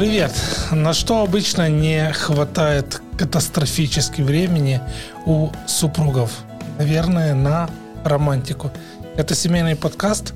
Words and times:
Привет! 0.00 0.32
На 0.72 0.94
что 0.94 1.22
обычно 1.22 1.68
не 1.68 2.10
хватает 2.14 3.02
катастрофически 3.18 4.22
времени 4.22 4.80
у 5.26 5.50
супругов? 5.66 6.32
Наверное, 6.78 7.34
на 7.34 7.68
романтику. 8.02 8.70
Это 9.18 9.34
семейный 9.34 9.76
подкаст 9.76 10.32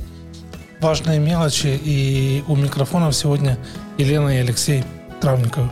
«Важные 0.81 1.19
мелочи» 1.19 1.81
и 1.83 2.45
у 2.47 2.57
микрофонов 2.57 3.17
сегодня 3.17 3.57
Елена 3.97 4.37
и 4.37 4.41
Алексей 4.41 4.85
Травниковы. 5.23 5.71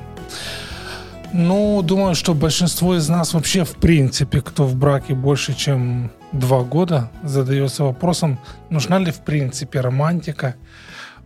Ну, 1.34 1.82
думаю, 1.82 2.14
что 2.14 2.32
большинство 2.32 2.96
из 2.96 3.10
нас 3.10 3.34
вообще 3.34 3.62
в 3.66 3.76
принципе, 3.76 4.40
кто 4.40 4.64
в 4.64 4.74
браке 4.74 5.12
больше, 5.12 5.52
чем 5.52 6.10
два 6.32 6.62
года, 6.62 7.10
задается 7.22 7.84
вопросом, 7.84 8.38
нужна 8.70 8.98
ли 8.98 9.12
в 9.12 9.20
принципе 9.20 9.82
романтика– 9.82 10.54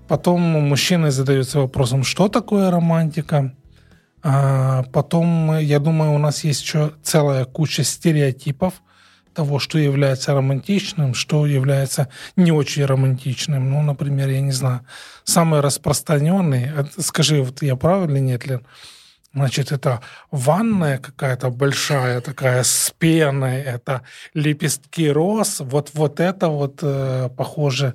Потом 0.09 0.41
мужчины 0.41 1.11
задаются 1.11 1.61
вопросом, 1.61 2.05
что 2.05 2.29
такое 2.29 2.71
романтика. 2.71 3.55
А 4.23 4.85
потом, 4.93 5.59
я 5.59 5.79
думаю, 5.79 6.13
у 6.13 6.19
нас 6.19 6.45
есть 6.45 6.63
еще 6.63 6.93
целая 7.03 7.45
куча 7.45 7.85
стереотипов 7.85 8.83
того, 9.35 9.59
что 9.59 9.79
является 9.79 10.33
романтичным, 10.33 11.15
что 11.15 11.47
является 11.47 12.09
не 12.37 12.51
очень 12.51 12.85
романтичным. 12.85 13.71
Ну, 13.71 13.83
например, 13.83 14.29
я 14.31 14.41
не 14.41 14.53
знаю, 14.53 14.81
самый 15.25 15.61
распространенный, 15.61 16.71
скажи, 16.99 17.43
вот 17.43 17.63
я 17.63 17.77
прав 17.77 18.09
или 18.09 18.19
нет, 18.19 18.47
Лен, 18.47 18.63
Значит, 19.37 19.71
это 19.71 20.01
ванная 20.31 20.97
какая-то 20.97 21.51
большая, 21.51 22.23
такая 22.23 22.63
с 22.63 22.91
пеной, 22.99 23.57
это 23.57 24.01
лепестки 24.33 25.11
роз. 25.11 25.61
Вот, 25.61 25.91
вот 25.93 26.21
это 26.21 26.49
вот 26.49 26.79
э, 26.83 27.29
похоже 27.37 27.93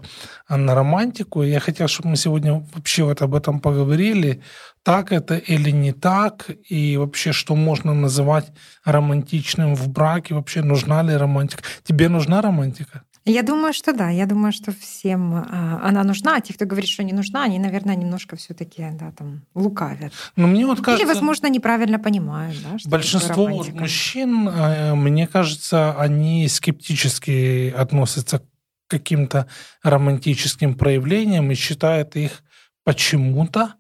на 0.50 0.76
романтику. 0.76 1.42
Я 1.42 1.60
хотел, 1.60 1.88
чтобы 1.88 2.10
мы 2.10 2.16
сегодня 2.16 2.64
вообще 2.76 3.04
вот 3.04 3.24
об 3.24 3.34
этом 3.34 3.60
поговорили. 3.60 4.44
Так 4.84 5.12
это 5.12 5.36
или 5.36 5.72
не 5.72 5.94
так? 5.94 6.46
И 6.70 6.98
вообще, 6.98 7.32
что 7.32 7.56
можно 7.56 7.96
называть 7.96 8.52
романтичным 8.86 9.74
в 9.74 9.88
браке? 9.90 10.36
Вообще, 10.36 10.62
нужна 10.62 11.02
ли 11.02 11.18
романтика? 11.18 11.64
Тебе 11.84 12.08
нужна 12.08 12.44
романтика? 12.44 13.02
Я 13.26 13.44
думаю, 13.44 13.74
что 13.74 13.94
да. 13.94 14.10
Я 14.10 14.26
думаю, 14.26 14.52
что 14.52 14.72
всем 14.72 15.36
а, 15.36 15.80
она 15.84 16.04
нужна. 16.04 16.38
А 16.38 16.42
те, 16.42 16.54
кто 16.54 16.66
говорит, 16.66 16.90
что 16.90 17.04
не 17.04 17.14
нужна, 17.14 17.44
они, 17.44 17.60
наверное, 17.60 17.96
немножко 17.96 18.36
все 18.36 18.54
таки 18.54 18.84
да, 18.94 19.12
там, 19.12 19.44
лукавят. 19.54 20.12
Но 20.36 20.48
мне 20.48 20.66
вот 20.66 20.82
кажется, 20.82 21.06
Или, 21.06 21.14
возможно, 21.14 21.48
неправильно 21.48 22.00
понимают. 22.00 22.58
Да, 22.64 22.80
что 22.80 22.90
большинство 22.90 23.48
мужчин, 23.48 24.48
э, 24.48 24.96
мне 24.96 25.28
кажется, 25.28 25.96
они 26.00 26.48
скептически 26.48 27.72
относятся 27.78 28.40
к 28.40 28.44
каким-то 28.88 29.48
романтическим 29.84 30.74
проявлениям 30.74 31.52
и 31.52 31.56
считают 31.56 32.16
их 32.16 32.42
почему-то 32.84 33.76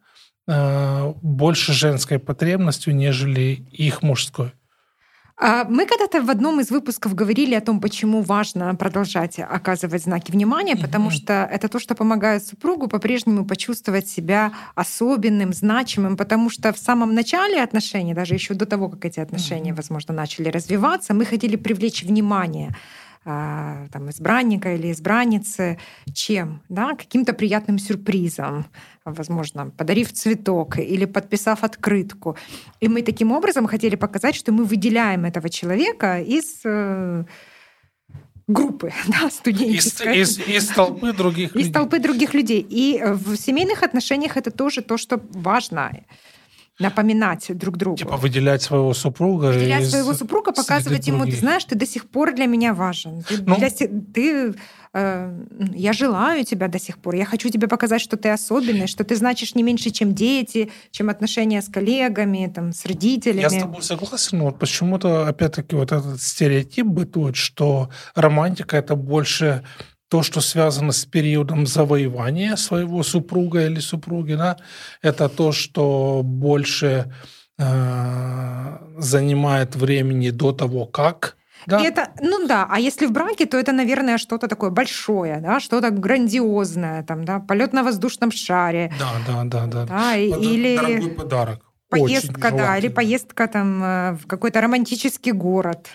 э, 0.47 1.13
больше 1.21 1.73
женской 1.73 2.19
потребностью, 2.19 2.95
нежели 2.95 3.65
их 3.71 4.03
мужской. 4.03 4.53
А, 5.43 5.63
мы 5.63 5.87
когда-то 5.87 6.21
в 6.21 6.29
одном 6.29 6.59
из 6.59 6.69
выпусков 6.69 7.15
говорили 7.15 7.55
о 7.55 7.61
том, 7.61 7.81
почему 7.81 8.21
важно 8.21 8.75
продолжать 8.75 9.39
оказывать 9.39 10.03
знаки 10.03 10.31
внимания, 10.31 10.77
потому 10.77 11.09
mm-hmm. 11.09 11.23
что 11.23 11.49
это 11.51 11.67
то, 11.67 11.79
что 11.79 11.95
помогает 11.95 12.45
супругу 12.45 12.87
по-прежнему 12.87 13.43
почувствовать 13.43 14.07
себя 14.07 14.51
особенным, 14.75 15.51
значимым, 15.51 16.15
потому 16.15 16.51
что 16.51 16.71
в 16.71 16.77
самом 16.77 17.15
начале 17.15 17.63
отношений, 17.63 18.13
даже 18.13 18.35
еще 18.35 18.53
до 18.53 18.67
того, 18.67 18.87
как 18.87 19.03
эти 19.05 19.19
отношения, 19.19 19.71
mm-hmm. 19.71 19.75
возможно, 19.75 20.13
начали 20.13 20.47
развиваться, 20.49 21.15
мы 21.15 21.25
хотели 21.25 21.55
привлечь 21.55 22.03
внимание 22.03 22.75
а, 23.25 23.87
там, 23.91 24.09
избранника 24.11 24.75
или 24.75 24.91
избранницы 24.91 25.79
чем? 26.13 26.61
Да? 26.69 26.93
Каким-то 26.95 27.33
приятным 27.33 27.79
сюрпризом, 27.79 28.65
возможно, 29.05 29.71
подарив 29.77 30.11
цветок 30.11 30.77
или 30.77 31.05
подписав 31.05 31.63
открытку. 31.63 32.35
И 32.79 32.87
мы 32.87 33.01
таким 33.01 33.31
образом 33.31 33.67
хотели 33.67 33.95
показать, 33.95 34.35
что 34.35 34.51
мы 34.51 34.63
выделяем 34.63 35.25
этого 35.25 35.49
человека 35.49 36.19
из 36.19 36.61
э, 36.65 37.23
группы 38.47 38.91
да, 39.07 39.29
студенческой. 39.29 40.17
Из, 40.19 40.39
из, 40.39 40.47
из 40.47 40.67
толпы 40.67 41.13
других 41.13 41.55
людей. 41.55 41.69
Из 41.69 41.73
толпы 41.73 41.99
других 41.99 42.33
людей. 42.33 42.65
И 42.69 43.01
в 43.03 43.35
семейных 43.35 43.83
отношениях 43.83 44.37
это 44.37 44.51
тоже 44.51 44.81
то, 44.81 44.97
что 44.97 45.19
важно 45.33 45.91
напоминать 46.81 47.57
друг 47.57 47.77
другу. 47.77 47.97
Типа 47.97 48.17
выделять 48.17 48.61
своего 48.61 48.93
супруга. 48.93 49.47
Выделять 49.47 49.89
своего 49.89 50.13
супруга, 50.13 50.51
показывать 50.51 51.07
ему, 51.07 51.19
других. 51.19 51.35
ты 51.35 51.39
знаешь, 51.41 51.65
ты 51.65 51.75
до 51.75 51.85
сих 51.85 52.09
пор 52.09 52.33
для 52.33 52.45
меня 52.45 52.73
важен. 52.73 53.21
Ты, 53.21 53.41
ну, 53.45 53.57
для, 53.57 53.69
ты 53.69 54.53
э, 54.93 55.43
я 55.73 55.93
желаю 55.93 56.43
тебя 56.43 56.67
до 56.67 56.79
сих 56.79 56.97
пор. 56.97 57.15
Я 57.15 57.25
хочу 57.25 57.49
тебе 57.49 57.67
показать, 57.67 58.01
что 58.01 58.17
ты 58.17 58.29
особенный, 58.29 58.87
что 58.87 59.03
ты 59.03 59.15
значишь 59.15 59.55
не 59.55 59.63
меньше, 59.63 59.89
чем 59.91 60.13
дети, 60.13 60.71
чем 60.91 61.09
отношения 61.09 61.61
с 61.61 61.69
коллегами, 61.69 62.51
там, 62.53 62.73
с 62.73 62.85
родителями. 62.85 63.41
Я 63.41 63.49
с 63.49 63.57
тобой 63.57 63.83
согласен, 63.83 64.39
но 64.39 64.45
вот 64.45 64.59
почему-то, 64.59 65.27
опять-таки, 65.27 65.75
вот 65.75 65.91
этот 65.91 66.21
стереотип 66.21 66.85
бытует, 66.85 67.35
что 67.35 67.89
романтика— 68.15 68.77
это 68.77 68.95
больше 68.95 69.63
то, 70.11 70.23
что 70.23 70.41
связано 70.41 70.91
с 70.91 71.05
периодом 71.05 71.65
завоевания 71.65 72.57
своего 72.57 73.01
супруга 73.01 73.65
или 73.65 73.79
супруги, 73.79 74.33
да, 74.33 74.57
это 75.01 75.29
то, 75.29 75.53
что 75.53 76.21
больше 76.21 77.05
э, 77.57 78.77
занимает 78.97 79.75
времени 79.77 80.31
до 80.31 80.51
того, 80.51 80.85
как 80.85 81.37
да. 81.67 81.79
Это, 81.79 82.09
ну 82.19 82.47
да, 82.47 82.67
а 82.69 82.79
если 82.79 83.05
в 83.05 83.11
браке, 83.11 83.45
то 83.45 83.55
это, 83.55 83.71
наверное, 83.71 84.17
что-то 84.17 84.47
такое 84.47 84.71
большое, 84.71 85.37
да, 85.37 85.59
что-то 85.59 85.91
грандиозное, 85.91 87.03
там, 87.03 87.23
да, 87.23 87.39
полет 87.39 87.71
на 87.71 87.83
воздушном 87.83 88.31
шаре. 88.31 88.91
Да, 88.99 89.11
да, 89.27 89.43
да, 89.43 89.65
да. 89.67 89.85
да 89.85 90.15
или 90.17 90.75
дорогой 90.75 91.11
подарок. 91.11 91.59
Поездка, 91.89 92.51
да, 92.51 92.77
или 92.77 92.87
поездка 92.87 93.47
там 93.47 93.83
э, 93.83 94.13
в 94.13 94.25
какой-то 94.27 94.59
романтический 94.59 95.33
город 95.33 95.87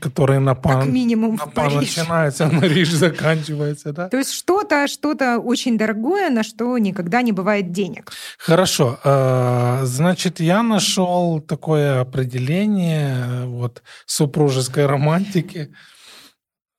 который 0.00 0.40
на 0.40 0.54
пан, 0.54 0.80
как 0.80 0.88
минимум 0.88 1.36
на 1.36 1.46
пан 1.46 1.76
начинается, 1.76 2.46
а 2.46 2.50
на 2.52 2.64
риж 2.64 2.90
заканчивается, 2.90 3.92
да? 3.92 4.08
То 4.08 4.18
есть 4.18 4.32
что-то, 4.32 4.88
что-то 4.88 5.38
очень 5.38 5.78
дорогое, 5.78 6.30
на 6.30 6.42
что 6.42 6.76
никогда 6.78 7.22
не 7.22 7.32
бывает 7.32 7.70
денег. 7.70 8.10
Хорошо, 8.38 8.98
а, 9.04 9.82
значит, 9.84 10.40
я 10.40 10.62
нашел 10.62 11.40
такое 11.40 12.00
определение 12.00 13.46
вот 13.46 13.82
супружеской 14.06 14.86
романтики, 14.86 15.72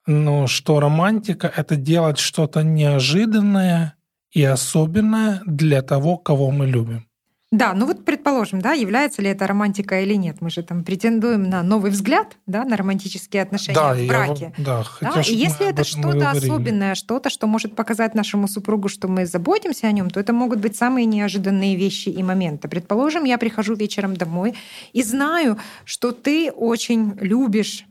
ну, 0.06 0.46
что 0.46 0.80
романтика— 0.80 1.52
это 1.56 1.76
делать 1.76 2.18
что-то 2.18 2.62
неожиданное 2.62 3.94
и 4.32 4.42
особенное 4.42 5.40
для 5.46 5.82
того, 5.82 6.16
кого 6.18 6.50
мы 6.50 6.66
любим. 6.66 7.06
Да, 7.52 7.74
ну 7.74 7.84
вот 7.84 8.06
предположим, 8.06 8.62
да, 8.62 8.72
является 8.72 9.20
ли 9.20 9.28
это 9.28 9.46
романтика 9.46 10.00
или 10.00 10.14
нет. 10.14 10.38
Мы 10.40 10.48
же 10.48 10.62
там 10.62 10.84
претендуем 10.84 11.50
на 11.50 11.62
новый 11.62 11.90
взгляд, 11.90 12.38
да, 12.46 12.64
на 12.64 12.78
романтические 12.78 13.42
отношения 13.42 13.74
да, 13.78 13.92
в 13.92 14.06
браке. 14.06 14.54
Я, 14.56 14.64
да, 14.64 14.82
хотел, 14.82 15.14
да? 15.14 15.20
И 15.20 15.34
если 15.34 15.68
это 15.68 15.84
что-то 15.84 16.30
особенное, 16.30 16.94
что-то, 16.94 17.28
что 17.28 17.46
может 17.46 17.76
показать 17.76 18.14
нашему 18.14 18.48
супругу, 18.48 18.88
что 18.88 19.06
мы 19.06 19.26
заботимся 19.26 19.86
о 19.86 19.92
нем, 19.92 20.08
то 20.08 20.18
это 20.18 20.32
могут 20.32 20.60
быть 20.60 20.76
самые 20.76 21.04
неожиданные 21.04 21.76
вещи 21.76 22.08
и 22.08 22.22
моменты. 22.22 22.68
Предположим, 22.68 23.24
я 23.24 23.36
прихожу 23.36 23.74
вечером 23.74 24.16
домой 24.16 24.54
и 24.94 25.02
знаю, 25.02 25.58
что 25.84 26.12
ты 26.12 26.50
очень 26.50 27.18
любишь 27.20 27.84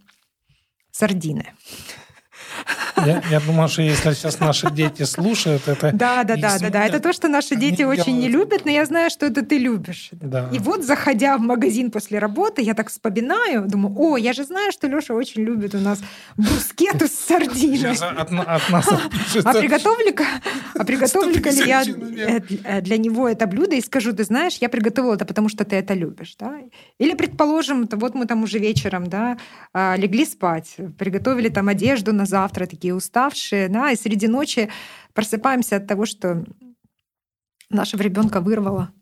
сардины. 0.89 1.53
Я, 3.05 3.21
я 3.29 3.39
думаю, 3.39 3.67
что 3.67 3.81
если 3.81 4.13
сейчас 4.13 4.39
наши 4.39 4.69
дети 4.71 5.03
слушают, 5.03 5.67
это... 5.67 5.91
Да, 5.93 6.23
да, 6.23 6.35
да, 6.35 6.59
да, 6.59 6.69
да. 6.69 6.85
Это 6.85 6.99
то, 6.99 7.13
что 7.13 7.27
наши 7.27 7.55
дети 7.55 7.83
очень 7.83 8.17
не 8.17 8.29
любят, 8.29 8.65
но 8.65 8.71
я 8.71 8.85
знаю, 8.85 9.09
что 9.09 9.25
это 9.25 9.45
ты 9.45 9.57
любишь. 9.57 10.09
Да. 10.11 10.49
И 10.51 10.59
вот, 10.59 10.83
заходя 10.83 11.37
в 11.37 11.41
магазин 11.41 11.91
после 11.91 12.19
работы, 12.19 12.61
я 12.61 12.73
так 12.73 12.89
вспоминаю, 12.89 13.67
думаю, 13.67 13.95
о, 13.97 14.17
я 14.17 14.33
же 14.33 14.43
знаю, 14.43 14.71
что 14.71 14.87
Леша 14.87 15.13
очень 15.13 15.41
любит 15.43 15.75
у 15.75 15.79
нас 15.79 15.99
брускету 16.37 17.07
с 17.07 17.11
сардиной. 17.11 17.97
Нас 18.69 18.87
а 19.43 19.53
приготовлю-ка, 19.53 20.25
а 20.77 20.83
приготовлю-ка 20.83 21.49
ли 21.49 21.63
я 21.65 21.83
э, 21.83 22.81
для 22.81 22.97
него 22.97 23.27
это 23.27 23.47
блюдо 23.47 23.75
и 23.75 23.81
скажу, 23.81 24.13
ты 24.13 24.23
знаешь, 24.23 24.57
я 24.61 24.69
приготовила 24.69 25.15
это, 25.15 25.25
потому 25.25 25.49
что 25.49 25.65
ты 25.65 25.75
это 25.75 25.93
любишь, 25.93 26.35
да? 26.39 26.59
Или, 26.99 27.13
предположим, 27.13 27.87
вот 27.91 28.15
мы 28.15 28.25
там 28.25 28.43
уже 28.43 28.59
вечером, 28.59 29.07
да, 29.07 29.37
а, 29.73 29.95
легли 29.97 30.25
спать, 30.25 30.75
приготовили 30.97 31.49
там 31.49 31.67
одежду 31.67 32.13
на 32.13 32.25
завтра, 32.25 32.65
такие 32.65 32.90
уставшие, 32.93 33.67
да, 33.69 33.91
и 33.91 33.95
среди 33.95 34.27
ночи 34.27 34.69
просыпаемся 35.13 35.77
от 35.77 35.87
того, 35.87 36.05
что 36.05 36.43
нашего 37.69 38.01
ребенка 38.01 38.41
вырвало. 38.41 38.93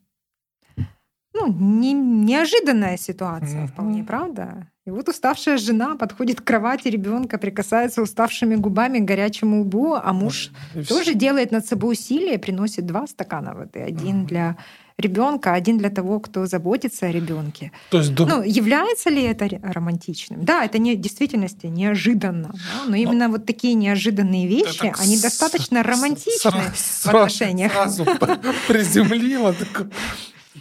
Ну, 1.34 1.54
не, 1.54 1.94
неожиданная 1.94 2.98
ситуация, 2.98 3.64
mm-hmm. 3.64 3.68
вполне, 3.68 4.04
правда? 4.04 4.68
И 4.86 4.92
вот 4.92 5.08
уставшая 5.10 5.58
жена 5.58 5.96
подходит 5.96 6.42
к 6.42 6.44
кровати 6.44 6.88
ребенка, 6.88 7.38
прикасается 7.38 8.02
уставшими 8.02 8.56
губами 8.56 9.00
к 9.00 9.06
горячему 9.06 9.62
лбу, 9.62 9.94
а 9.94 10.14
муж 10.14 10.52
mm-hmm. 10.74 10.88
тоже 10.88 11.14
делает 11.14 11.52
над 11.52 11.66
собой 11.66 11.94
усилия, 11.94 12.40
приносит 12.40 12.86
два 12.86 13.06
стакана 13.06 13.54
воды. 13.54 13.80
Один 13.80 14.24
mm-hmm. 14.24 14.28
для 14.28 14.58
ребенка, 15.00 15.54
один 15.54 15.78
для 15.78 15.90
того, 15.90 16.20
кто 16.20 16.46
заботится 16.46 17.06
о 17.06 17.12
ребенке. 17.12 17.72
То 17.90 18.00
есть, 18.00 18.18
ну, 18.18 18.44
является 18.44 19.10
ли 19.10 19.24
это 19.24 19.48
романтичным? 19.62 20.44
Да, 20.44 20.66
это 20.66 20.78
не, 20.78 20.96
в 20.96 21.00
действительности 21.00 21.68
неожиданно, 21.68 22.52
да, 22.54 22.90
но 22.90 22.96
именно 22.96 23.28
но... 23.28 23.34
вот 23.34 23.46
такие 23.46 23.74
неожиданные 23.76 24.48
вещи, 24.48 24.88
это 24.88 25.02
они 25.02 25.18
достаточно 25.20 25.84
романтичны 25.84 26.52
в 26.52 27.08
отношениях. 27.08 27.72
Сразу 27.72 28.06
приземлила. 28.68 29.56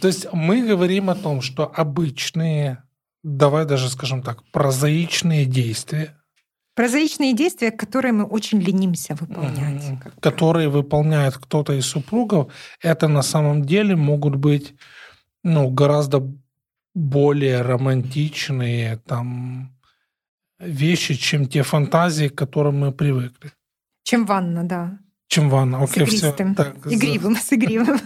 То 0.01 0.07
есть 0.07 0.27
мы 0.33 0.61
говорим 0.65 1.09
о 1.09 1.15
том, 1.15 1.41
что 1.41 1.65
обычные, 1.65 2.83
давай 3.23 3.65
даже 3.65 3.89
скажем 3.89 4.21
так, 4.21 4.43
прозаичные 4.51 5.45
действия, 5.45 6.15
Прозаичные 6.75 7.33
действия, 7.33 7.71
которые 7.71 8.13
мы 8.13 8.23
очень 8.23 8.61
ленимся 8.61 9.13
выполнять. 9.13 9.83
Которые 10.21 10.69
выполняет 10.69 11.37
кто-то 11.37 11.73
из 11.73 11.85
супругов, 11.85 12.53
это 12.81 13.09
на 13.09 13.21
самом 13.21 13.65
деле 13.65 13.97
могут 13.97 14.35
быть 14.35 14.75
ну, 15.43 15.69
гораздо 15.69 16.23
более 16.95 17.63
романтичные 17.63 18.97
там, 19.05 19.75
вещи, 20.59 21.15
чем 21.15 21.47
те 21.47 21.63
фантазии, 21.63 22.29
к 22.29 22.35
которым 22.35 22.79
мы 22.79 22.91
привыкли. 22.93 23.51
Чем 24.03 24.25
ванна, 24.25 24.63
да. 24.63 24.99
Чем 25.27 25.49
ванна? 25.49 25.83
Окей, 25.83 26.03
игристым. 26.03 26.55
все. 26.55 26.63
Так, 26.63 26.87
игривым, 26.87 27.35
с 27.35 27.53
игривым. 27.53 27.99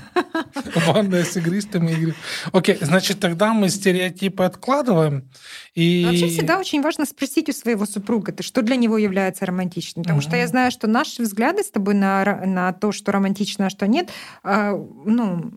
Ванная 0.88 1.24
с 1.24 1.38
игристым 1.38 1.88
и 1.90 1.94
игривым. 1.94 2.16
Окей, 2.52 2.78
значит, 2.82 3.20
тогда 3.20 3.54
мы 3.54 3.70
стереотипы 3.70 4.44
откладываем. 4.44 5.30
И... 5.74 6.06
Вообще 6.06 6.28
всегда 6.28 6.60
очень 6.60 6.82
важно 6.82 7.06
спросить 7.06 7.50
у 7.50 7.54
своего 7.54 7.86
супруга, 7.86 8.32
ты 8.32 8.44
что 8.44 8.62
для 8.62 8.76
него 8.76 8.98
является 8.98 9.46
романтичным. 9.46 10.04
Потому 10.04 10.22
что 10.22 10.36
я 10.36 10.48
знаю, 10.48 10.72
что 10.72 10.88
наши 10.88 11.22
взгляды 11.22 11.64
с 11.64 11.72
тобой 11.72 11.94
на, 11.94 12.24
на 12.46 12.74
то, 12.74 12.92
что 12.92 13.12
романтично, 13.12 13.68
а 13.68 13.70
что 13.70 13.88
нет, 13.88 14.10
а, 14.44 14.74
ну, 15.06 15.52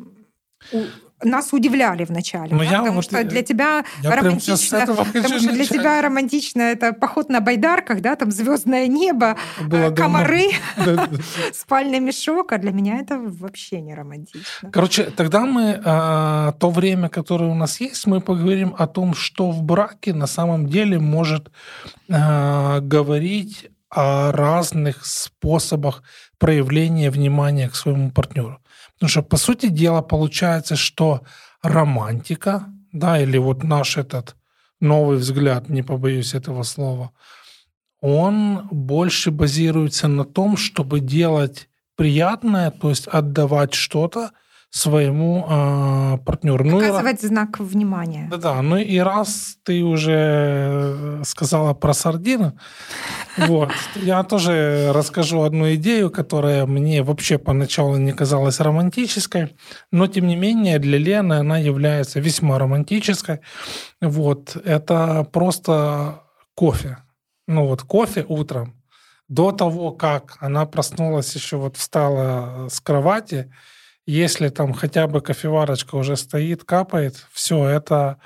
нас 1.22 1.52
удивляли 1.52 2.04
вначале, 2.04 2.52
ну, 2.52 2.58
да? 2.58 2.64
я 2.64 2.78
потому 2.78 2.96
вот, 2.96 3.04
что 3.04 3.24
для 3.24 3.42
тебя 3.42 3.84
романтично, 4.02 4.80
потому 4.86 5.38
что 5.38 5.52
для 5.52 5.64
тебя 5.64 6.02
романтично 6.02 6.62
это 6.62 6.92
поход 6.92 7.28
на 7.30 7.40
байдарках, 7.40 8.00
да, 8.00 8.16
там 8.16 8.30
звездное 8.30 8.86
небо, 8.86 9.36
Было 9.62 9.90
комары, 9.90 10.50
спальный 11.52 12.00
мешок, 12.00 12.52
а 12.52 12.58
для 12.58 12.72
меня 12.72 12.98
это 12.98 13.18
вообще 13.18 13.80
не 13.80 13.94
романтично. 13.94 14.70
Короче, 14.70 15.04
тогда 15.04 15.46
мы 15.46 15.80
а, 15.84 16.52
то 16.52 16.70
время, 16.70 17.08
которое 17.08 17.50
у 17.50 17.54
нас 17.54 17.80
есть, 17.80 18.06
мы 18.06 18.20
поговорим 18.20 18.74
о 18.78 18.86
том, 18.86 19.14
что 19.14 19.50
в 19.50 19.62
браке 19.62 20.12
на 20.12 20.26
самом 20.26 20.66
деле 20.66 20.98
может 20.98 21.50
а, 22.10 22.80
говорить 22.80 23.70
о 23.88 24.32
разных 24.32 25.06
способах 25.06 26.02
проявления 26.38 27.10
внимания 27.10 27.68
к 27.68 27.76
своему 27.76 28.10
партнеру. 28.10 28.60
Потому 28.96 29.10
что, 29.10 29.22
по 29.22 29.36
сути 29.36 29.66
дела, 29.66 30.02
получается, 30.02 30.76
что 30.76 31.22
романтика, 31.62 32.66
да, 32.92 33.20
или 33.20 33.38
вот 33.38 33.62
наш 33.62 33.96
этот 33.96 34.36
новый 34.80 35.18
взгляд, 35.18 35.68
не 35.68 35.82
побоюсь 35.82 36.34
этого 36.34 36.62
слова, 36.62 37.12
он 38.00 38.68
больше 38.70 39.30
базируется 39.30 40.08
на 40.08 40.24
том, 40.24 40.56
чтобы 40.56 41.00
делать 41.00 41.68
приятное, 41.96 42.70
то 42.70 42.90
есть 42.90 43.06
отдавать 43.08 43.74
что-то, 43.74 44.30
своему 44.76 45.46
э, 45.48 46.18
партнеру. 46.26 46.62
Показывать 46.62 47.22
ну, 47.22 47.28
знак 47.28 47.58
внимания. 47.60 48.28
Да, 48.30 48.36
да. 48.36 48.62
Ну 48.62 48.76
и 48.76 48.98
раз 48.98 49.56
ты 49.62 49.82
уже 49.82 51.22
сказала 51.24 51.72
про 51.72 51.94
сардины, 51.94 52.52
вот, 53.38 53.70
я 53.94 54.22
тоже 54.22 54.92
расскажу 54.92 55.42
одну 55.42 55.74
идею, 55.76 56.10
которая 56.10 56.66
мне 56.66 57.02
вообще 57.02 57.38
поначалу 57.38 57.96
не 57.96 58.12
казалась 58.12 58.60
романтической, 58.60 59.56
но 59.90 60.08
тем 60.08 60.26
не 60.26 60.36
менее 60.36 60.78
для 60.78 60.98
Лены 60.98 61.34
она 61.34 61.56
является 61.56 62.20
весьма 62.20 62.58
романтической. 62.58 63.40
Вот, 64.02 64.56
это 64.62 65.26
просто 65.32 66.22
кофе. 66.54 66.98
Ну 67.48 67.66
вот 67.66 67.82
кофе 67.82 68.26
утром 68.28 68.74
до 69.28 69.52
того, 69.52 69.92
как 69.92 70.36
она 70.40 70.66
проснулась, 70.66 71.34
еще 71.34 71.56
вот 71.56 71.78
встала 71.78 72.68
с 72.68 72.80
кровати, 72.80 73.50
если 74.06 74.48
там 74.48 74.72
хотя 74.72 75.06
бы 75.06 75.20
кофеварочка 75.20 75.96
уже 75.96 76.16
стоит, 76.16 76.64
капает, 76.64 77.26
все 77.32 77.68
это... 77.68 78.18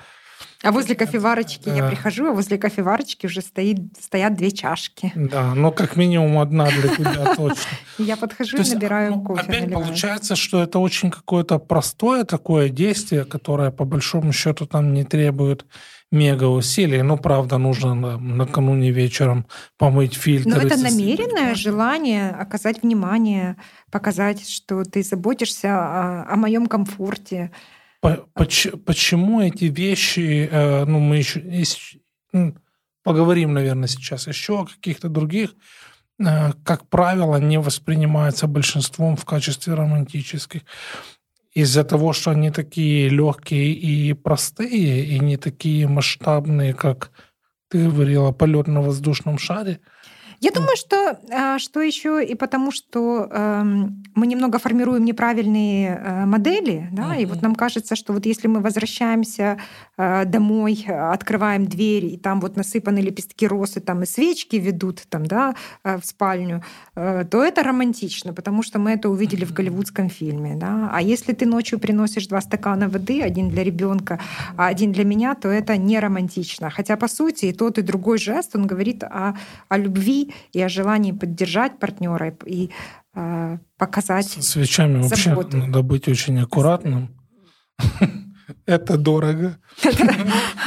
А 0.63 0.71
возле 0.71 0.93
кофеварочки 0.93 1.65
да. 1.65 1.75
я 1.75 1.89
прихожу, 1.89 2.27
а 2.27 2.33
возле 2.33 2.59
кофеварочки 2.59 3.25
уже 3.25 3.41
стоит, 3.41 3.79
стоят 3.99 4.35
две 4.35 4.51
чашки. 4.51 5.11
Да, 5.15 5.55
но 5.55 5.71
как 5.71 5.95
минимум 5.95 6.37
одна 6.37 6.69
для 6.69 6.95
тебя 6.95 7.33
точно. 7.35 7.71
Я 7.97 8.15
подхожу 8.15 8.57
и 8.57 8.69
набираю 8.69 9.15
ну, 9.15 9.23
кофе. 9.23 9.41
Опять 9.41 9.73
получается, 9.73 10.35
что 10.35 10.61
это 10.61 10.77
очень 10.77 11.09
какое-то 11.09 11.57
простое 11.57 12.25
такое 12.25 12.69
действие, 12.69 13.25
которое 13.25 13.71
по 13.71 13.85
большому 13.85 14.33
счету 14.33 14.67
там 14.67 14.93
не 14.93 15.03
требует 15.03 15.65
мега 16.11 16.45
усилий. 16.45 17.01
Ну, 17.01 17.17
правда, 17.17 17.57
нужно 17.57 17.95
накануне 17.95 18.91
вечером 18.91 19.45
помыть 19.77 20.13
фильтр. 20.13 20.49
Но 20.49 20.57
это 20.57 20.77
намеренное 20.77 21.55
желание 21.55 22.29
оказать 22.29 22.83
внимание, 22.83 23.55
показать, 23.91 24.47
что 24.47 24.83
ты 24.83 25.03
заботишься 25.03 25.69
о, 25.69 26.33
о 26.33 26.35
моем 26.35 26.67
комфорте. 26.67 27.51
Почему 28.01 29.41
эти 29.41 29.65
вещи, 29.65 30.49
э, 30.51 30.85
ну, 30.85 30.99
мы 30.99 31.17
еще 31.17 31.71
поговорим, 33.03 33.53
наверное, 33.53 33.87
сейчас 33.87 34.27
еще 34.27 34.61
о 34.61 34.65
каких-то 34.65 35.07
других, 35.07 35.55
э, 36.19 36.51
как 36.63 36.87
правило, 36.89 37.37
не 37.37 37.59
воспринимаются 37.59 38.47
большинством 38.47 39.15
в 39.15 39.25
качестве 39.25 39.75
романтических 39.75 40.63
из-за 41.53 41.83
того, 41.83 42.13
что 42.13 42.31
они 42.31 42.51
такие 42.51 43.09
легкие 43.09 43.73
и 43.73 44.13
простые, 44.13 45.05
и 45.05 45.19
не 45.19 45.37
такие 45.37 45.87
масштабные, 45.87 46.73
как 46.73 47.11
ты 47.69 47.89
говорила, 47.89 48.31
полет 48.31 48.67
на 48.67 48.81
воздушном 48.81 49.37
шаре– 49.37 49.79
я 50.41 50.49
думаю, 50.49 50.75
что, 50.75 51.19
а, 51.31 51.59
что 51.59 51.81
еще 51.81 52.25
и 52.25 52.33
потому, 52.33 52.71
что 52.71 53.27
эм, 53.29 54.03
мы 54.15 54.25
немного 54.25 54.57
формируем 54.57 55.05
неправильные 55.05 55.89
э, 55.95 56.25
модели, 56.25 56.89
да, 56.91 57.13
uh-huh. 57.15 57.21
и 57.21 57.25
вот 57.27 57.43
нам 57.43 57.53
кажется, 57.53 57.95
что 57.95 58.11
вот 58.11 58.25
если 58.25 58.47
мы 58.47 58.59
возвращаемся 58.59 59.43
э, 59.43 59.57
домой, 60.25 60.85
открываем 60.87 61.65
дверь, 61.65 62.05
и 62.05 62.17
там 62.17 62.41
вот 62.41 62.55
насыпаны 62.55 62.99
лепестки 62.99 63.47
росы, 63.47 63.79
там 63.79 64.03
и 64.03 64.05
свечки 64.05 64.55
ведут 64.55 65.03
там, 65.09 65.25
да, 65.25 65.55
э, 65.83 65.97
в 65.97 66.05
спальню, 66.05 66.63
то 66.95 67.43
это 67.43 67.63
романтично, 67.63 68.33
потому 68.33 68.63
что 68.63 68.79
мы 68.79 68.91
это 68.91 69.09
увидели 69.09 69.45
в 69.45 69.53
голливудском 69.53 70.09
фильме, 70.09 70.55
да. 70.55 70.89
А 70.93 71.01
если 71.01 71.33
ты 71.33 71.45
ночью 71.45 71.79
приносишь 71.79 72.27
два 72.27 72.41
стакана 72.41 72.89
воды, 72.89 73.21
один 73.21 73.49
для 73.49 73.63
ребенка, 73.63 74.19
а 74.57 74.67
один 74.67 74.91
для 74.91 75.03
меня, 75.03 75.35
то 75.35 75.49
это 75.49 75.77
не 75.77 75.99
романтично. 75.99 76.69
Хотя 76.69 76.97
по 76.97 77.07
сути 77.07 77.45
и 77.45 77.53
тот 77.53 77.77
и 77.77 77.81
другой 77.81 78.17
жест, 78.17 78.55
он 78.55 78.67
говорит 78.67 79.03
о, 79.03 79.35
о 79.69 79.77
любви 79.77 80.33
и 80.53 80.61
о 80.61 80.69
желании 80.69 81.11
поддержать 81.11 81.79
партнера 81.79 82.33
и 82.45 82.69
э, 83.15 83.57
показать. 83.77 84.27
С 84.27 84.49
свечами 84.49 85.01
заботу. 85.01 85.35
вообще 85.35 85.57
надо 85.57 85.81
быть 85.81 86.07
очень 86.07 86.39
аккуратным. 86.39 87.09
Это 88.65 88.97
дорого. 88.97 89.57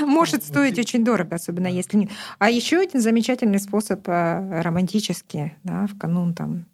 может 0.01 0.45
стоить 0.45 0.79
очень 0.79 1.05
дорого, 1.05 1.37
особенно 1.37 1.67
если 1.67 1.97
нет. 1.97 2.11
А 2.39 2.51
еще 2.51 2.79
один 2.79 3.01
замечательный 3.01 3.61
способ 3.61 4.07
э, 4.09 4.63
романтический, 4.63 5.55
да, 5.63 5.87
в 5.87 5.99
канун 5.99 6.35
там 6.35 6.67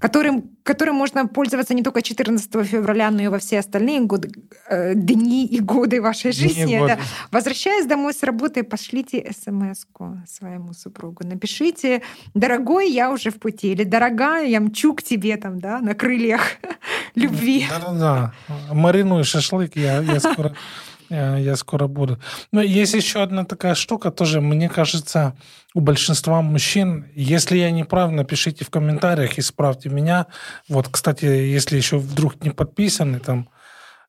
которым, 0.00 0.50
которым 0.62 0.96
можно 0.96 1.26
пользоваться 1.26 1.74
не 1.74 1.82
только 1.82 2.02
14 2.02 2.66
февраля, 2.66 3.10
но 3.10 3.22
и 3.22 3.28
во 3.28 3.38
все 3.38 3.58
остальные 3.58 4.00
годы, 4.00 4.30
э, 4.68 4.94
дни 4.94 5.46
и 5.46 5.60
годы 5.60 6.00
вашей 6.00 6.32
жизни. 6.32 6.84
Это, 6.84 7.00
возвращаясь 7.30 7.86
домой 7.86 8.12
с 8.12 8.22
работы, 8.22 8.62
пошлите 8.62 9.32
смс 9.32 9.86
своему 10.26 10.72
супругу. 10.72 11.26
Напишите, 11.26 12.02
дорогой, 12.34 12.90
я 12.90 13.10
уже 13.10 13.30
в 13.30 13.38
пути, 13.38 13.72
или 13.72 13.84
дорогая, 13.84 14.46
я 14.46 14.60
мчу 14.60 14.94
к 14.94 15.02
тебе 15.02 15.36
там, 15.36 15.60
да, 15.60 15.80
на 15.80 15.94
крыльях 15.94 16.42
любви. 17.14 17.66
Да-да-да. 17.68 18.32
Маринуй 18.72 19.24
шашлык, 19.24 19.76
я, 19.76 20.00
я 20.00 20.20
скоро 20.20 20.54
я 21.10 21.56
скоро 21.56 21.86
буду. 21.86 22.18
Но 22.52 22.60
есть 22.60 22.94
еще 22.94 23.22
одна 23.22 23.44
такая 23.44 23.74
штука 23.74 24.10
тоже, 24.10 24.40
мне 24.40 24.68
кажется, 24.68 25.36
у 25.74 25.80
большинства 25.80 26.42
мужчин, 26.42 27.06
если 27.14 27.58
я 27.58 27.70
не 27.70 27.84
прав, 27.84 28.10
напишите 28.10 28.64
в 28.64 28.70
комментариях, 28.70 29.38
исправьте 29.38 29.88
меня. 29.88 30.26
Вот, 30.68 30.88
кстати, 30.88 31.24
если 31.24 31.76
еще 31.76 31.98
вдруг 31.98 32.42
не 32.42 32.50
подписаны, 32.50 33.20
там, 33.20 33.48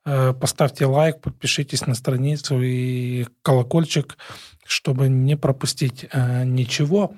э, 0.05 0.33
поставьте 0.33 0.85
лайк, 0.85 1.21
подпишитесь 1.21 1.85
на 1.85 1.95
страницу 1.95 2.61
и 2.61 3.27
колокольчик, 3.41 4.17
чтобы 4.65 5.09
не 5.09 5.35
пропустить 5.35 6.05
э, 6.11 6.43
ничего. 6.43 7.13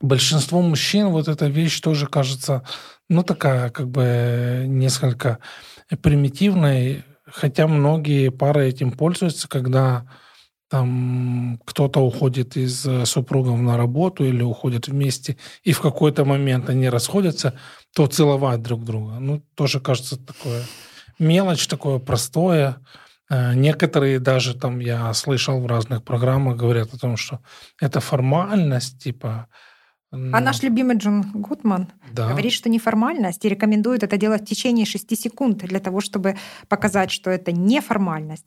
Большинство 0.00 0.60
мужчин 0.60 1.08
вот 1.08 1.28
эта 1.28 1.46
вещь 1.46 1.80
тоже 1.80 2.06
кажется, 2.06 2.62
ну, 3.08 3.22
такая 3.22 3.70
как 3.70 3.88
бы 3.88 4.64
несколько 4.66 5.38
примитивной, 6.02 7.04
хотя 7.26 7.66
многие 7.66 8.30
пары 8.30 8.68
этим 8.68 8.92
пользуются, 8.92 9.48
когда 9.48 10.06
там 10.68 11.60
кто-то 11.64 12.00
уходит 12.00 12.56
из 12.56 12.84
э, 12.86 13.06
супругов 13.06 13.60
на 13.60 13.76
работу 13.76 14.24
или 14.24 14.42
уходит 14.42 14.88
вместе, 14.88 15.36
и 15.62 15.72
в 15.72 15.80
какой-то 15.80 16.24
момент 16.24 16.68
они 16.68 16.88
расходятся, 16.88 17.54
то 17.94 18.06
целовать 18.06 18.62
друг 18.62 18.84
друга. 18.84 19.18
Ну, 19.20 19.42
тоже 19.54 19.78
кажется 19.78 20.16
такое 20.16 20.64
мелочь, 21.18 21.68
такое 21.68 21.98
простое. 22.00 22.78
Э, 23.30 23.54
некоторые 23.54 24.18
даже 24.18 24.54
там 24.54 24.80
я 24.80 25.12
слышал 25.14 25.60
в 25.60 25.66
разных 25.66 26.02
программах 26.02 26.56
говорят 26.56 26.92
о 26.92 26.98
том, 26.98 27.16
что 27.16 27.40
это 27.80 28.00
формальность, 28.00 29.00
типа 29.02 29.46
а 30.32 30.40
наш 30.40 30.62
любимый 30.62 30.96
Джон 30.96 31.22
Гудман 31.32 31.88
да. 32.12 32.28
говорит, 32.28 32.52
что 32.52 32.68
неформальность 32.68 33.44
и 33.44 33.48
рекомендует 33.48 34.02
это 34.02 34.16
делать 34.16 34.42
в 34.42 34.46
течение 34.46 34.86
6 34.86 35.18
секунд 35.18 35.58
для 35.58 35.80
того, 35.80 36.00
чтобы 36.00 36.36
показать, 36.68 37.10
что 37.10 37.30
это 37.30 37.52
не 37.52 37.80
формальность, 37.80 38.46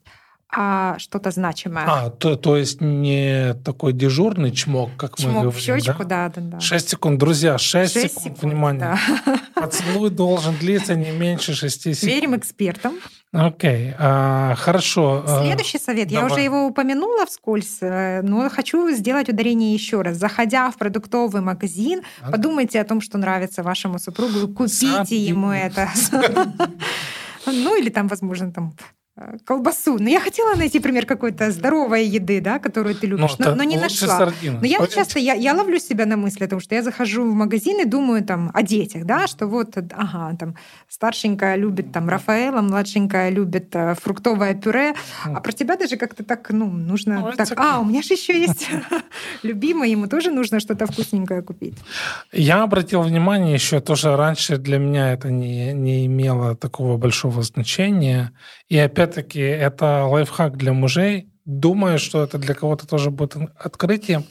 а 0.52 0.98
что-то 0.98 1.32
значимое. 1.32 1.86
А, 1.88 2.10
то, 2.10 2.36
то 2.36 2.58
есть 2.58 2.82
не 2.82 3.54
такой 3.64 3.94
дежурный 3.94 4.52
чмок, 4.52 4.90
как 4.98 5.18
чмок 5.18 5.28
мы 5.28 5.42
говорим, 5.42 5.52
в 5.52 5.60
щечку, 5.60 6.04
да? 6.04 6.30
да, 6.30 6.42
да, 6.42 6.42
да. 6.42 6.60
6 6.60 6.90
секунд, 6.90 7.20
друзья, 7.20 7.58
6, 7.58 7.94
6 7.94 8.08
секунд, 8.08 8.24
секунд, 8.24 8.44
внимание. 8.44 8.98
Да. 9.26 9.40
Поцелуй 9.56 10.10
должен 10.10 10.56
длиться 10.56 10.96
не 10.96 11.12
меньше 11.12 11.54
6 11.54 11.82
секунд. 11.82 12.04
Верим 12.04 12.36
экспертам. 12.36 12.96
Окей, 13.32 13.94
а, 14.00 14.56
хорошо. 14.56 15.24
А, 15.28 15.44
Следующий 15.44 15.78
совет, 15.78 16.08
Давай. 16.08 16.28
я 16.28 16.34
уже 16.34 16.42
его 16.42 16.66
упомянула 16.66 17.28
вскользь, 17.28 17.78
э, 17.82 18.22
но 18.24 18.50
хочу 18.50 18.90
сделать 18.90 19.30
ударение 19.30 19.72
еще 19.72 20.02
раз. 20.02 20.18
Заходя 20.18 20.72
в 20.72 20.78
продуктовый 20.78 21.42
магазин, 21.42 22.02
а? 22.22 22.32
подумайте 22.32 22.82
о 22.82 22.86
том, 22.86 23.02
что 23.02 23.20
нравится 23.20 23.62
вашему 23.62 24.00
супругу, 24.00 24.48
купите 24.48 24.88
Сад... 24.88 25.12
ему 25.12 25.52
это. 25.52 25.90
Ну 27.46 27.76
или 27.76 27.90
там, 27.90 28.08
возможно, 28.08 28.52
там 28.52 28.74
колбасу. 29.46 29.98
Но 30.00 30.10
я 30.10 30.20
хотела 30.20 30.56
найти 30.56 30.80
пример 30.80 31.06
какой-то 31.06 31.52
здоровой 31.52 32.06
еды, 32.06 32.42
да, 32.42 32.60
которую 32.60 32.96
ты 32.96 33.08
любишь, 33.08 33.38
но, 33.38 33.50
но, 33.50 33.56
но 33.56 33.64
не 33.64 33.78
нашла. 33.78 34.18
Сардина. 34.18 34.60
Но 34.60 34.66
я 34.66 34.80
вот 34.80 34.90
часто 34.94 35.20
я, 35.20 35.34
я 35.34 35.54
ловлю 35.54 35.80
себя 35.80 36.06
на 36.06 36.18
мысли 36.18 36.46
о 36.46 36.48
том, 36.48 36.60
что 36.60 36.76
я 36.76 36.84
захожу 36.84 37.30
в 37.30 37.34
магазин 37.34 37.80
и 37.82 37.86
думаю 37.86 38.24
там 38.24 38.52
о 38.54 38.64
детях, 38.64 39.06
да, 39.06 39.28
что 39.28 39.48
вот, 39.48 39.78
ага, 39.78 40.36
там 40.38 40.56
старшенькая 40.88 41.56
любит 41.56 41.92
там 41.92 42.10
Рафаэла, 42.10 42.62
младшенькая 42.62 43.30
любит 43.30 43.76
э, 43.76 43.96
фруктовое 43.96 44.54
пюре, 44.54 44.94
а 45.24 45.40
про 45.42 45.52
тебя 45.52 45.76
даже 45.76 45.98
как-то 45.98 46.24
так, 46.24 46.50
ну, 46.52 46.70
нужно 46.70 47.20
ну, 47.20 47.32
так, 47.34 47.52
а, 47.58 47.80
у 47.80 47.86
меня 47.86 48.02
же 48.02 48.14
еще 48.14 48.40
есть 48.40 48.70
любимый, 49.44 49.92
ему 49.92 50.08
тоже 50.08 50.32
нужно 50.32 50.60
что-то 50.60 50.86
вкусненькое 50.86 51.42
купить. 51.42 51.76
Я 52.32 52.64
обратил 52.64 53.02
внимание 53.02 53.54
еще 53.54 53.80
тоже 53.80 54.16
раньше 54.16 54.58
для 54.58 54.78
меня 54.78 55.14
это 55.14 55.30
не, 55.30 55.74
не 55.74 56.06
имело 56.06 56.56
такого 56.56 56.98
большого 56.98 57.42
значения, 57.44 58.32
и 58.70 58.78
опять-таки 59.10 59.40
это 59.40 60.06
лайфхак 60.06 60.58
для 60.58 60.74
мужей. 60.74 61.30
Думаю, 61.46 61.98
что 61.98 62.24
это 62.24 62.38
для 62.38 62.54
кого-то 62.54 62.88
тоже 62.88 63.10
будет 63.10 63.36
открытием. 63.58 64.24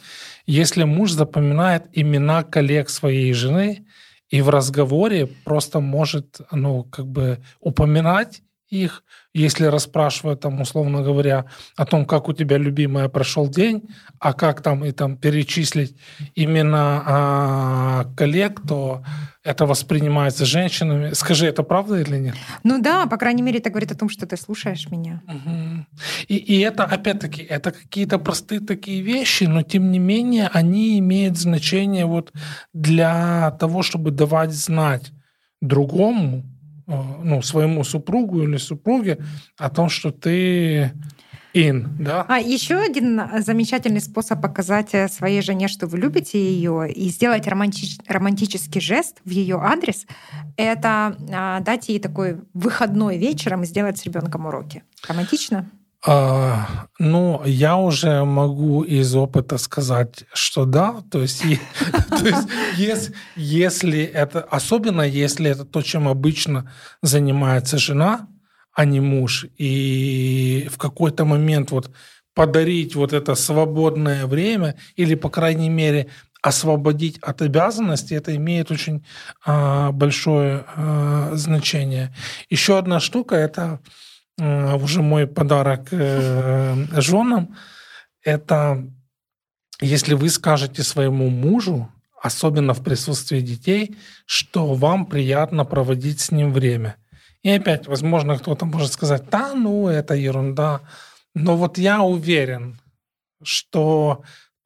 Если 0.47 0.85
муж 0.85 1.13
запоминает 1.13 1.87
имена 1.93 2.45
коллег 2.45 2.89
своей 2.89 3.33
жены 3.33 3.87
и 4.31 4.41
в 4.41 4.51
разговоре 4.51 5.27
просто 5.45 5.81
может, 5.81 6.41
ну, 6.53 6.85
как 6.85 7.07
бы 7.07 7.39
упоминать 7.61 8.43
их, 8.71 9.03
если 9.33 9.67
расспрашивают 9.67 10.41
там, 10.41 10.61
условно 10.61 11.03
говоря, 11.03 11.47
о 11.77 11.87
том, 11.87 12.07
как 12.07 12.29
у 12.29 12.33
тебя 12.33 12.59
любимая 12.59 13.09
прошел 13.09 13.49
день, 13.49 13.89
а 14.19 14.33
как 14.33 14.63
там 14.63 14.85
и 14.85 14.93
там 14.93 15.17
перечислить 15.17 15.97
именно 16.35 17.03
а, 17.07 18.05
коллег, 18.17 18.61
то 18.67 19.03
это 19.43 19.65
воспринимается 19.65 20.45
женщинами. 20.45 21.15
Скажи, 21.15 21.47
это 21.47 21.63
правда 21.63 22.01
или 22.01 22.19
нет? 22.19 22.35
Ну 22.65 22.83
да, 22.83 23.07
по 23.07 23.17
крайней 23.17 23.43
мере, 23.43 23.59
это 23.59 23.71
говорит 23.71 23.93
о 23.93 23.97
том, 23.97 24.09
что 24.11 24.27
ты 24.27 24.37
слушаешь 24.37 24.91
меня. 24.91 25.23
Угу. 25.27 25.87
И, 26.29 26.37
и 26.37 26.61
это, 26.61 26.85
опять-таки, 26.85 27.43
это 27.43 27.71
какие-то 27.71 28.19
простые 28.19 28.61
такие 28.61 29.01
вещи, 29.01 29.45
но 29.45 29.63
тем 29.63 29.91
не 29.91 29.99
менее 29.99 30.51
они 30.53 30.99
имеют 30.99 31.39
значение 31.39 32.05
вот 32.05 32.33
для 32.75 33.53
того, 33.53 33.83
чтобы 33.83 34.11
давать 34.11 34.53
знать 34.53 35.13
другому, 35.61 36.45
ну, 36.89 37.43
своему 37.43 37.85
супругу 37.85 38.43
или 38.43 38.57
супруге 38.57 39.19
о 39.59 39.69
том, 39.69 39.91
что 39.91 40.11
ты 40.11 40.93
in, 41.55 41.87
да? 41.99 42.25
А 42.29 42.39
еще 42.39 42.77
один 42.77 43.21
замечательный 43.39 44.01
способ 44.01 44.41
показать 44.41 44.95
э, 44.95 45.09
своей 45.09 45.43
жене, 45.43 45.69
что 45.69 45.87
вы 45.87 45.99
любите 45.99 46.39
ее, 46.39 46.91
и 46.91 47.09
сделать 47.09 47.47
романтич, 47.47 47.99
романтический 48.07 48.81
жест 48.81 49.19
в 49.25 49.31
ее 49.31 49.57
адрес, 49.57 50.07
это 50.57 51.17
а, 51.33 51.61
дать 51.61 51.89
ей 51.89 52.01
такой 52.01 52.41
выходной 52.55 53.19
вечером 53.19 53.63
и 53.63 53.67
сделать 53.67 53.99
с 53.99 54.05
ребенком 54.05 54.47
уроки. 54.47 54.83
Романтично? 55.07 55.71
А, 56.07 56.87
ну, 56.99 57.43
я 57.45 57.77
уже 57.77 58.25
могу 58.25 58.83
из 58.83 59.15
опыта 59.15 59.59
сказать, 59.59 60.25
что 60.33 60.65
да. 60.65 61.03
То 61.11 61.23
есть, 61.23 61.43
если, 63.37 64.03
это, 64.05 64.41
особенно 64.43 65.03
если 65.03 65.51
это 65.51 65.65
то, 65.65 65.83
чем 65.83 66.07
обычно 66.07 66.71
занимается 67.03 67.79
жена, 67.79 68.29
а 68.73 68.85
не 68.85 69.01
муж. 69.01 69.47
И 69.57 70.69
в 70.71 70.79
какой-то 70.79 71.25
момент 71.25 71.73
вот 71.73 71.91
подарить 72.33 72.95
вот 72.95 73.13
это 73.13 73.35
свободное 73.35 74.27
время 74.27 74.77
или, 74.95 75.17
по 75.17 75.29
крайней 75.29 75.69
мере, 75.69 76.07
освободить 76.41 77.19
от 77.19 77.43
обязанностей, 77.43 78.15
это 78.15 78.37
имеет 78.37 78.71
очень 78.71 79.05
а, 79.45 79.91
большое 79.91 80.65
а, 80.77 81.31
значение. 81.35 82.15
Еще 82.49 82.79
одна 82.79 83.01
штука– 83.01 83.35
это 83.37 83.81
уже 84.39 85.03
мой 85.03 85.27
подарок 85.27 85.89
э, 85.91 87.01
женам. 87.01 87.57
Это 88.23 88.85
если 89.81 90.15
вы 90.15 90.29
скажете 90.29 90.83
своему 90.83 91.29
мужу, 91.29 91.91
особенно 92.23 92.75
в 92.75 92.83
присутствии 92.83 93.41
детей, 93.41 93.97
что 94.27 94.75
вам 94.75 95.07
приятно 95.07 95.65
проводить 95.65 96.21
с 96.21 96.31
ним 96.31 96.53
время– 96.53 96.97
и 97.43 97.51
опять, 97.51 97.87
возможно, 97.87 98.37
кто-то 98.37 98.67
может 98.67 98.93
сказать, 98.93 99.29
да, 99.31 99.55
ну, 99.55 99.89
это 99.89 100.15
ерунда. 100.15 100.81
Но 101.35 101.57
вот 101.57 101.79
я 101.79 102.03
уверен, 102.03 102.81
что 103.43 104.23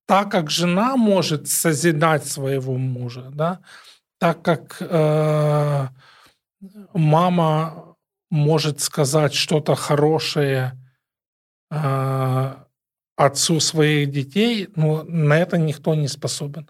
так 0.06 0.30
как 0.30 0.50
жена 0.50 0.96
может 0.96 1.48
созидать 1.48 2.24
своего 2.24 2.76
мужа, 2.76 3.30
да, 3.32 3.60
так 4.18 4.42
как 4.42 4.78
э, 4.80 5.88
мама 6.94 7.91
может 8.32 8.80
сказать 8.80 9.34
что-то 9.34 9.74
хорошее 9.74 10.72
э, 11.70 12.54
отцу 13.14 13.60
своих 13.60 14.10
детей, 14.10 14.68
ну, 14.74 15.04
на 15.04 15.38
это 15.38 15.58
никто 15.58 15.94
не 15.94 16.08
способен. 16.08 16.66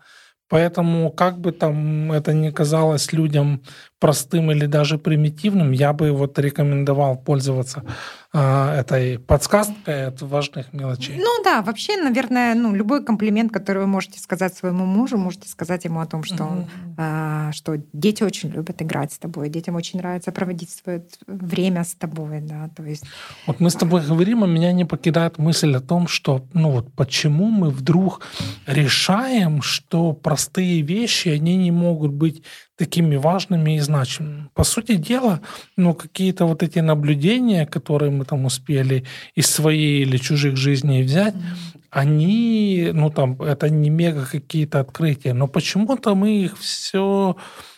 Поэтому, 0.48 1.12
как 1.12 1.38
бы 1.38 1.52
там 1.52 2.10
это 2.10 2.34
ни 2.34 2.50
казалось 2.50 3.12
людям 3.12 3.62
простым 4.02 4.50
или 4.50 4.66
даже 4.66 4.98
примитивным, 4.98 5.70
я 5.70 5.92
бы 5.92 6.10
вот 6.10 6.36
рекомендовал 6.36 7.16
пользоваться 7.16 7.84
э, 8.32 8.80
этой 8.80 9.20
подсказкой 9.20 10.08
от 10.08 10.20
важных 10.22 10.72
мелочей. 10.72 11.14
Ну 11.18 11.44
да, 11.44 11.62
вообще, 11.62 11.96
наверное, 11.96 12.56
ну, 12.56 12.74
любой 12.74 13.04
комплимент, 13.04 13.52
который 13.52 13.78
вы 13.78 13.86
можете 13.86 14.18
сказать 14.18 14.54
своему 14.56 14.86
мужу, 14.86 15.18
можете 15.18 15.48
сказать 15.48 15.84
ему 15.84 16.00
о 16.00 16.06
том, 16.06 16.24
что, 16.24 16.42
mm-hmm. 16.42 17.50
э, 17.50 17.52
что 17.52 17.76
дети 17.92 18.24
очень 18.24 18.48
любят 18.48 18.82
играть 18.82 19.12
с 19.12 19.18
тобой, 19.18 19.48
детям 19.48 19.76
очень 19.76 20.00
нравится 20.00 20.32
проводить 20.32 20.70
свое 20.70 21.04
время 21.28 21.84
с 21.84 21.94
тобой, 21.94 22.40
да, 22.40 22.70
то 22.76 22.82
есть... 22.82 23.04
Вот 23.46 23.60
мы 23.60 23.70
с 23.70 23.74
тобой 23.74 24.04
говорим, 24.04 24.42
а 24.42 24.48
меня 24.48 24.72
не 24.72 24.84
покидает 24.84 25.38
мысль 25.38 25.76
о 25.76 25.80
том, 25.80 26.08
что, 26.08 26.44
ну 26.54 26.70
вот, 26.70 26.92
почему 26.94 27.50
мы 27.50 27.70
вдруг 27.70 28.20
решаем, 28.66 29.62
что 29.62 30.12
простые 30.12 30.82
вещи, 30.82 31.28
они 31.28 31.56
не 31.56 31.70
могут 31.70 32.10
быть 32.10 32.42
такими 32.76 33.16
важными 33.16 33.76
и 33.76 33.80
значимыми. 33.80 34.48
По 34.54 34.64
сути 34.64 34.94
дела, 34.96 35.40
ну, 35.76 35.94
какие-то 35.94 36.46
вот 36.46 36.62
эти 36.62 36.80
наблюдения, 36.80 37.66
которые 37.66 38.10
мы 38.10 38.24
там 38.24 38.44
успели 38.44 39.04
из 39.34 39.46
своей 39.46 40.02
или 40.02 40.16
чужих 40.16 40.56
жизней 40.56 41.02
взять, 41.02 41.34
mm-hmm. 41.34 41.80
они, 41.90 42.90
ну, 42.92 43.10
там, 43.10 43.40
это 43.42 43.68
не 43.68 43.90
мега 43.90 44.26
какие-то 44.30 44.80
открытия, 44.80 45.34
но 45.34 45.48
почему-то 45.48 46.14
мы 46.14 46.44
их 46.44 46.58
все 46.58 47.36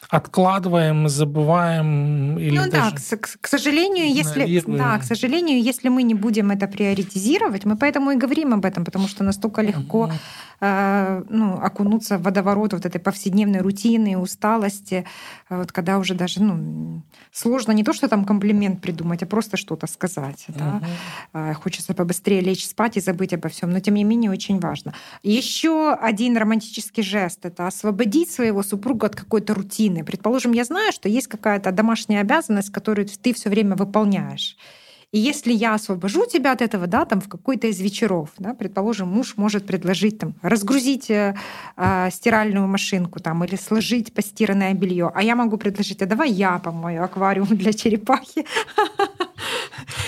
откладываем, 0.08 1.08
забываем 1.08 2.38
или 2.38 2.58
ну 2.58 2.70
даже 2.70 2.92
да, 2.92 3.16
к, 3.16 3.38
к 3.40 3.48
сожалению, 3.48 4.06
если 4.12 4.62
да, 4.66 4.98
к 4.98 5.04
сожалению, 5.04 5.62
если 5.62 5.88
мы 5.88 6.02
не 6.02 6.14
будем 6.14 6.50
это 6.50 6.66
приоритизировать, 6.66 7.64
мы 7.64 7.76
поэтому 7.76 8.12
и 8.12 8.16
говорим 8.16 8.54
об 8.54 8.64
этом, 8.64 8.84
потому 8.84 9.08
что 9.08 9.24
настолько 9.24 9.62
легко 9.62 10.08
э, 10.08 10.12
ну, 10.61 11.58
окунуться 11.61 12.18
в 12.18 12.23
водоворот 12.34 12.73
вот 12.73 12.87
этой 12.87 13.00
повседневной 13.00 13.61
рутины, 13.61 14.18
усталости, 14.18 15.04
э, 15.49 15.58
вот 15.58 15.73
когда 15.73 15.99
уже 15.99 16.14
даже 16.14 16.42
ну, 16.42 17.02
сложно 17.32 17.73
не 17.73 17.84
то, 17.84 17.92
что 17.92 18.08
там 18.08 18.25
комплимент 18.25 18.80
придумать, 18.80 19.23
а 19.23 19.26
просто 19.26 19.56
что-то 19.56 19.87
сказать. 19.87 20.44
Да? 20.49 20.80
Э, 21.32 21.54
хочется 21.54 21.94
побыстрее 21.94 22.40
лечь 22.40 22.66
спать 22.66 22.96
и 22.96 23.00
забыть 23.00 23.32
обо 23.32 23.49
всем, 23.49 23.70
но 23.70 23.80
тем 23.80 23.94
не 23.94 24.04
менее 24.04 24.30
очень 24.30 24.58
важно. 24.58 24.94
Еще 25.23 25.92
один 25.92 26.37
романтический 26.37 27.02
жест 27.02 27.44
это 27.44 27.66
освободить 27.66 28.30
своего 28.30 28.62
супруга 28.62 29.06
от 29.06 29.16
какой-то 29.16 29.54
рутины. 29.54 30.04
Предположим, 30.04 30.52
я 30.52 30.64
знаю, 30.64 30.92
что 30.92 31.08
есть 31.08 31.28
какая-то 31.28 31.73
домашняя 31.73 32.20
обязанность, 32.20 32.73
которую 32.73 33.06
ты 33.06 33.32
все 33.32 33.50
время 33.50 33.76
выполняешь. 33.76 34.56
И 35.14 35.18
если 35.21 35.52
я 35.52 35.75
освобожу 35.75 36.26
тебя 36.26 36.50
от 36.50 36.61
этого, 36.61 36.88
да, 36.88 37.04
там 37.04 37.21
в 37.21 37.28
какой-то 37.28 37.68
из 37.68 37.80
вечеров, 37.80 38.30
да, 38.38 38.52
предположим, 38.52 39.06
муж 39.06 39.37
может 39.37 39.64
предложить 39.64 40.18
там 40.18 40.35
разгрузить 40.42 41.09
э, 41.09 41.37
э, 41.76 42.11
стиральную 42.11 42.66
машинку 42.66 43.21
там 43.21 43.44
или 43.44 43.54
сложить 43.54 44.12
постиранное 44.12 44.75
белье, 44.75 45.12
а 45.14 45.23
я 45.23 45.37
могу 45.37 45.56
предложить, 45.56 46.02
а 46.02 46.06
давай 46.06 46.33
я 46.33 46.59
помою 46.59 47.04
аквариум 47.04 47.47
для 47.47 47.73
черепахи. 47.73 48.44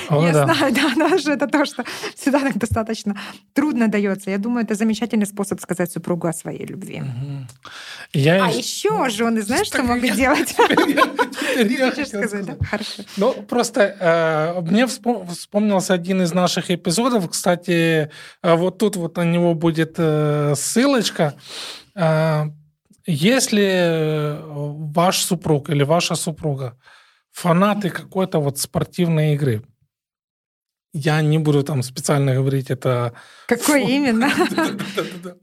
О, 0.09 0.23
я 0.27 0.33
да. 0.33 0.45
знаю, 0.55 0.75
да, 0.75 0.93
но 0.97 1.19
же 1.19 1.33
это 1.33 1.47
то, 1.47 1.65
что 1.65 1.85
всегда 2.15 2.41
так 2.41 2.57
достаточно 2.59 3.17
трудно 3.55 3.89
дается. 3.89 4.31
Я 4.31 4.39
думаю, 4.39 4.65
это 4.65 4.75
замечательный 4.75 5.27
способ 5.27 5.61
сказать 5.61 5.91
супругу 5.93 6.27
о 6.29 6.33
своей 6.33 6.65
любви. 6.67 7.01
Мгм. 7.01 7.49
Я 8.13 8.45
А 8.45 8.49
еще 8.51 9.09
жены, 9.09 9.43
знаешь, 9.43 9.67
что 9.67 9.79
Так 9.79 9.87
могут 9.87 10.05
я- 10.05 10.15
делать? 10.17 10.55
Хочешь 10.57 12.09
сказать, 12.09 12.47
да? 12.47 12.57
Хорошо. 12.71 13.03
Ну, 13.17 13.33
просто 13.49 13.81
э, 13.81 14.61
мне 14.61 14.85
вспом- 14.87 15.27
вспомнился 15.29 15.95
один 15.95 16.23
из 16.23 16.33
наших 16.33 16.71
эпизодов. 16.71 17.29
Кстати, 17.31 18.11
э, 18.43 18.55
вот 18.55 18.79
тут 18.79 18.97
вот 18.97 19.17
на 19.17 19.23
него 19.25 19.55
будет 19.55 19.95
э, 19.99 20.55
ссылочка. 20.57 21.35
Если 23.09 24.37
ваш 24.43 25.19
супруг 25.23 25.71
или 25.71 25.85
ваша 25.85 26.15
супруга 26.17 26.77
фанаты 27.33 27.91
какой-то 27.91 28.41
вот 28.41 28.59
спортивной 28.59 29.35
игры, 29.35 29.63
я 30.97 31.23
не 31.23 31.39
буду 31.39 31.63
там 31.63 31.83
специально 31.83 32.35
говорить 32.35 32.71
это 32.71 33.13
Какой 33.47 33.83
Фу. 33.83 33.89
именно? 33.89 34.31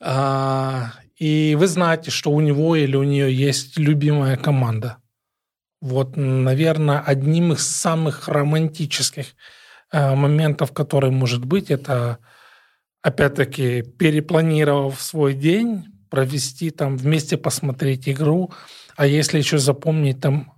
А, 0.00 0.92
И 1.18 1.56
вы 1.58 1.66
знаете, 1.66 2.10
что 2.12 2.30
у 2.30 2.40
него 2.40 2.76
или 2.76 2.96
у 2.96 3.02
нее 3.02 3.34
есть 3.34 3.76
любимая 3.78 4.36
команда. 4.36 4.98
Вот, 5.80 6.16
наверное, 6.16 7.00
одним 7.00 7.52
из 7.52 7.66
самых 7.66 8.28
романтических 8.28 9.26
э, 9.92 10.14
моментов, 10.14 10.72
который 10.72 11.10
может 11.10 11.44
быть, 11.44 11.70
это, 11.70 12.18
опять-таки, 13.02 13.82
перепланировав 13.82 15.00
свой 15.02 15.34
день, 15.34 15.84
провести 16.10 16.70
там 16.70 16.96
вместе 16.96 17.36
посмотреть 17.36 18.08
игру, 18.08 18.52
а 18.96 19.06
если 19.06 19.38
еще 19.38 19.58
запомнить 19.58 20.20
там 20.20 20.52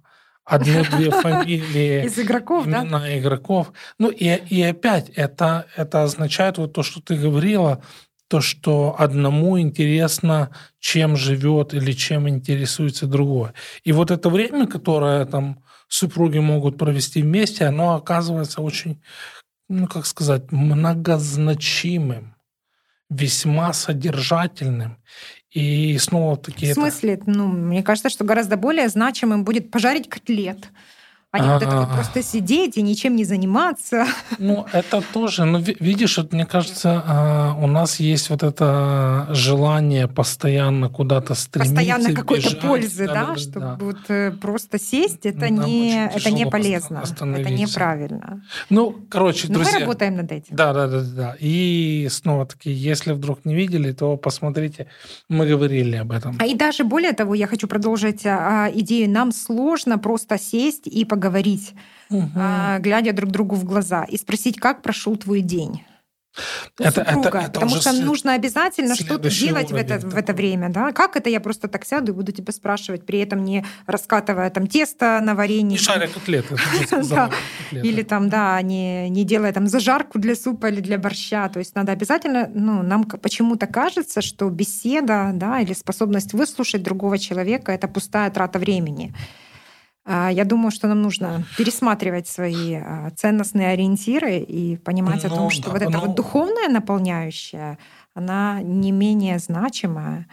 одну-две 0.50 1.11
фамилии 1.23 2.04
Из 2.04 2.19
игроков, 2.19 2.66
да? 2.66 2.83
имена 2.83 3.19
игроков. 3.19 3.73
Ну 3.99 4.11
и, 4.11 4.26
и 4.26 4.62
опять 4.62 5.11
это, 5.11 5.66
это 5.76 6.02
означает 6.02 6.59
вот 6.59 6.73
то, 6.73 6.83
что 6.83 7.00
ты 7.00 7.16
говорила, 7.16 7.83
то, 8.28 8.40
что 8.40 8.95
одному 8.99 9.59
интересно, 9.59 10.50
чем 10.78 11.16
живет 11.16 11.75
или 11.75 11.92
чем 11.92 12.28
интересуется 12.28 13.07
другой. 13.07 13.50
И 13.85 13.92
вот 13.92 14.11
это 14.11 14.28
время, 14.28 14.66
которое 14.66 15.25
там 15.25 15.62
супруги 15.88 16.38
могут 16.38 16.78
провести 16.78 17.23
вместе, 17.23 17.64
оно 17.64 17.95
оказывается 17.95 18.61
очень, 18.61 19.02
ну 19.69 19.87
как 19.87 20.07
сказать, 20.07 20.52
многозначимым, 20.52 22.37
весьма 23.09 23.73
содержательным. 23.73 24.99
И 25.52 25.99
снова 25.99 26.37
таки 26.37 26.71
В 26.71 26.75
смысле? 26.75 27.21
Ну, 27.26 27.49
мне 27.49 27.83
кажется, 27.83 28.09
что 28.09 28.25
гораздо 28.25 28.57
более 28.57 28.88
значимым 28.88 29.45
будет 29.45 29.71
пожарить 29.71 30.09
котлет. 30.09 30.69
А 31.32 31.38
не 31.38 31.49
вот 31.49 31.62
это 31.62 31.76
вот 31.76 31.90
просто 31.92 32.22
сидеть 32.25 32.76
и 32.76 32.82
ничем 32.82 33.14
не 33.14 33.25
заниматься. 33.25 34.04
Ну, 34.38 34.66
это 34.72 35.00
тоже, 35.12 35.44
ну, 35.44 35.60
ви- 35.60 35.76
видишь, 35.78 36.18
вот 36.18 36.32
мне 36.32 36.44
кажется, 36.44 37.02
а, 37.06 37.54
у 37.60 37.68
нас 37.68 38.00
есть 38.00 38.30
вот 38.30 38.42
это 38.42 39.28
желание 39.30 40.08
постоянно 40.08 40.88
куда-то 40.88 41.34
стремиться. 41.34 41.75
Постоянно 41.75 42.14
какой-то 42.14 42.56
пользы, 42.56 43.06
да, 43.06 43.14
Да-да-да, 43.14 43.37
чтобы 43.37 43.60
да. 43.60 43.78
вот 43.80 43.96
э, 44.08 44.32
просто 44.32 44.80
сесть, 44.80 45.25
это 45.25 45.52
Нам 45.52 45.66
не, 45.66 46.10
очень 46.12 46.20
это 46.20 46.30
не 46.32 46.46
полезно, 46.46 47.02
это 47.04 47.25
неправильно. 47.26 48.42
Ну, 48.68 48.96
короче, 49.08 49.46
Но 49.49 49.58
мы 49.58 49.64
друзья. 49.64 49.80
работаем 49.80 50.16
над 50.16 50.32
этим. 50.32 50.56
Да, 50.56 50.72
да, 50.72 50.88
да, 50.88 51.00
да. 51.00 51.37
И 51.38 52.08
снова 52.10 52.46
таки, 52.46 52.72
если 52.72 53.12
вдруг 53.12 53.44
не 53.44 53.54
видели, 53.54 53.92
то 53.92 54.16
посмотрите, 54.16 54.88
мы 55.28 55.46
говорили 55.46 55.94
об 55.94 56.10
этом. 56.10 56.37
А 56.40 56.46
и 56.46 56.56
даже 56.56 56.82
более 56.82 57.12
того, 57.12 57.34
я 57.34 57.46
хочу 57.46 57.68
продолжить 57.68 58.26
а, 58.26 58.68
идею. 58.75 59.08
Нам 59.08 59.30
сложно 59.30 59.96
просто 59.99 60.37
сесть 60.37 60.88
и 60.88 61.04
поговорить, 61.04 61.19
Мгм. 62.08 62.32
а, 62.34 62.78
глядя 62.80 63.12
друг 63.12 63.30
другу 63.30 63.54
в 63.54 63.64
глаза, 63.64 64.04
и 64.04 64.16
спросить, 64.16 64.58
как 64.58 64.82
прошел 64.82 65.16
твой 65.16 65.42
день. 65.42 65.84
Это- 66.78 67.00
это- 67.00 67.10
супруга. 67.10 67.38
это 67.40 67.50
потому 67.50 67.72
уже 67.72 67.80
что 67.80 67.90
след- 67.92 68.04
нужно 68.04 68.34
обязательно 68.34 68.94
что-то 68.94 69.28
делать 69.30 69.72
в 69.72 69.74
это, 69.74 69.98
в 69.98 70.16
это 70.16 70.32
время. 70.32 70.68
Да? 70.68 70.92
Как 70.92 71.16
это 71.16 71.28
я 71.28 71.40
просто 71.40 71.66
так 71.66 71.84
сяду 71.84 72.12
и 72.12 72.14
буду 72.14 72.30
тебя 72.30 72.52
спрашивать, 72.52 73.04
при 73.04 73.18
этом 73.18 73.44
не 73.44 73.64
раскатывая 73.86 74.48
там 74.50 74.68
тесто 74.68 75.20
на 75.20 75.34
варенье. 75.34 75.70
Не 75.72 75.76
шаря 75.76 76.06
котлеты. 76.06 76.56
Или 77.72 78.02
там, 78.02 78.28
да, 78.28 78.62
не, 78.62 79.09
не 79.11 79.24
делая 79.24 79.52
там 79.52 79.66
зажарку 79.66 80.18
для 80.20 80.37
супа 80.37 80.66
или 80.66 80.80
для 80.80 80.98
борща. 80.98 81.48
То 81.48 81.59
есть 81.59 81.74
надо 81.74 81.90
обязательно, 81.92 82.48
ну, 82.54 82.83
нам 82.83 83.04
почему-то 83.04 83.66
кажется, 83.66 84.22
что 84.22 84.48
беседа, 84.50 85.33
да, 85.35 85.61
или 85.61 85.72
способность 85.74 86.33
выслушать 86.33 86.83
другого 86.85 87.18
человека— 87.18 87.72
это 87.74 87.88
пустая 87.88 88.30
трата 88.30 88.59
времени. 88.61 89.12
А, 90.12 90.29
Я 90.29 90.44
думаю, 90.44 90.73
что 90.73 90.88
нам 90.88 91.03
нужно 91.03 91.44
пересматривать 91.57 92.27
свои 92.27 92.75
а, 92.75 93.11
ценностные 93.14 93.68
ориентиры 93.68 94.38
и 94.38 94.77
понимать 94.77 95.25
о 95.25 95.29
Ну, 95.29 95.37
том, 95.37 95.51
что 95.51 95.66
да, 95.66 95.70
вот 95.70 95.83
эта 95.83 95.90
ну- 95.92 96.01
вот 96.01 96.16
духовная 96.16 96.68
наполняющая, 96.68 97.79
она 98.12 98.61
не 98.61 98.90
менее 98.90 99.38
значима, 99.38 100.27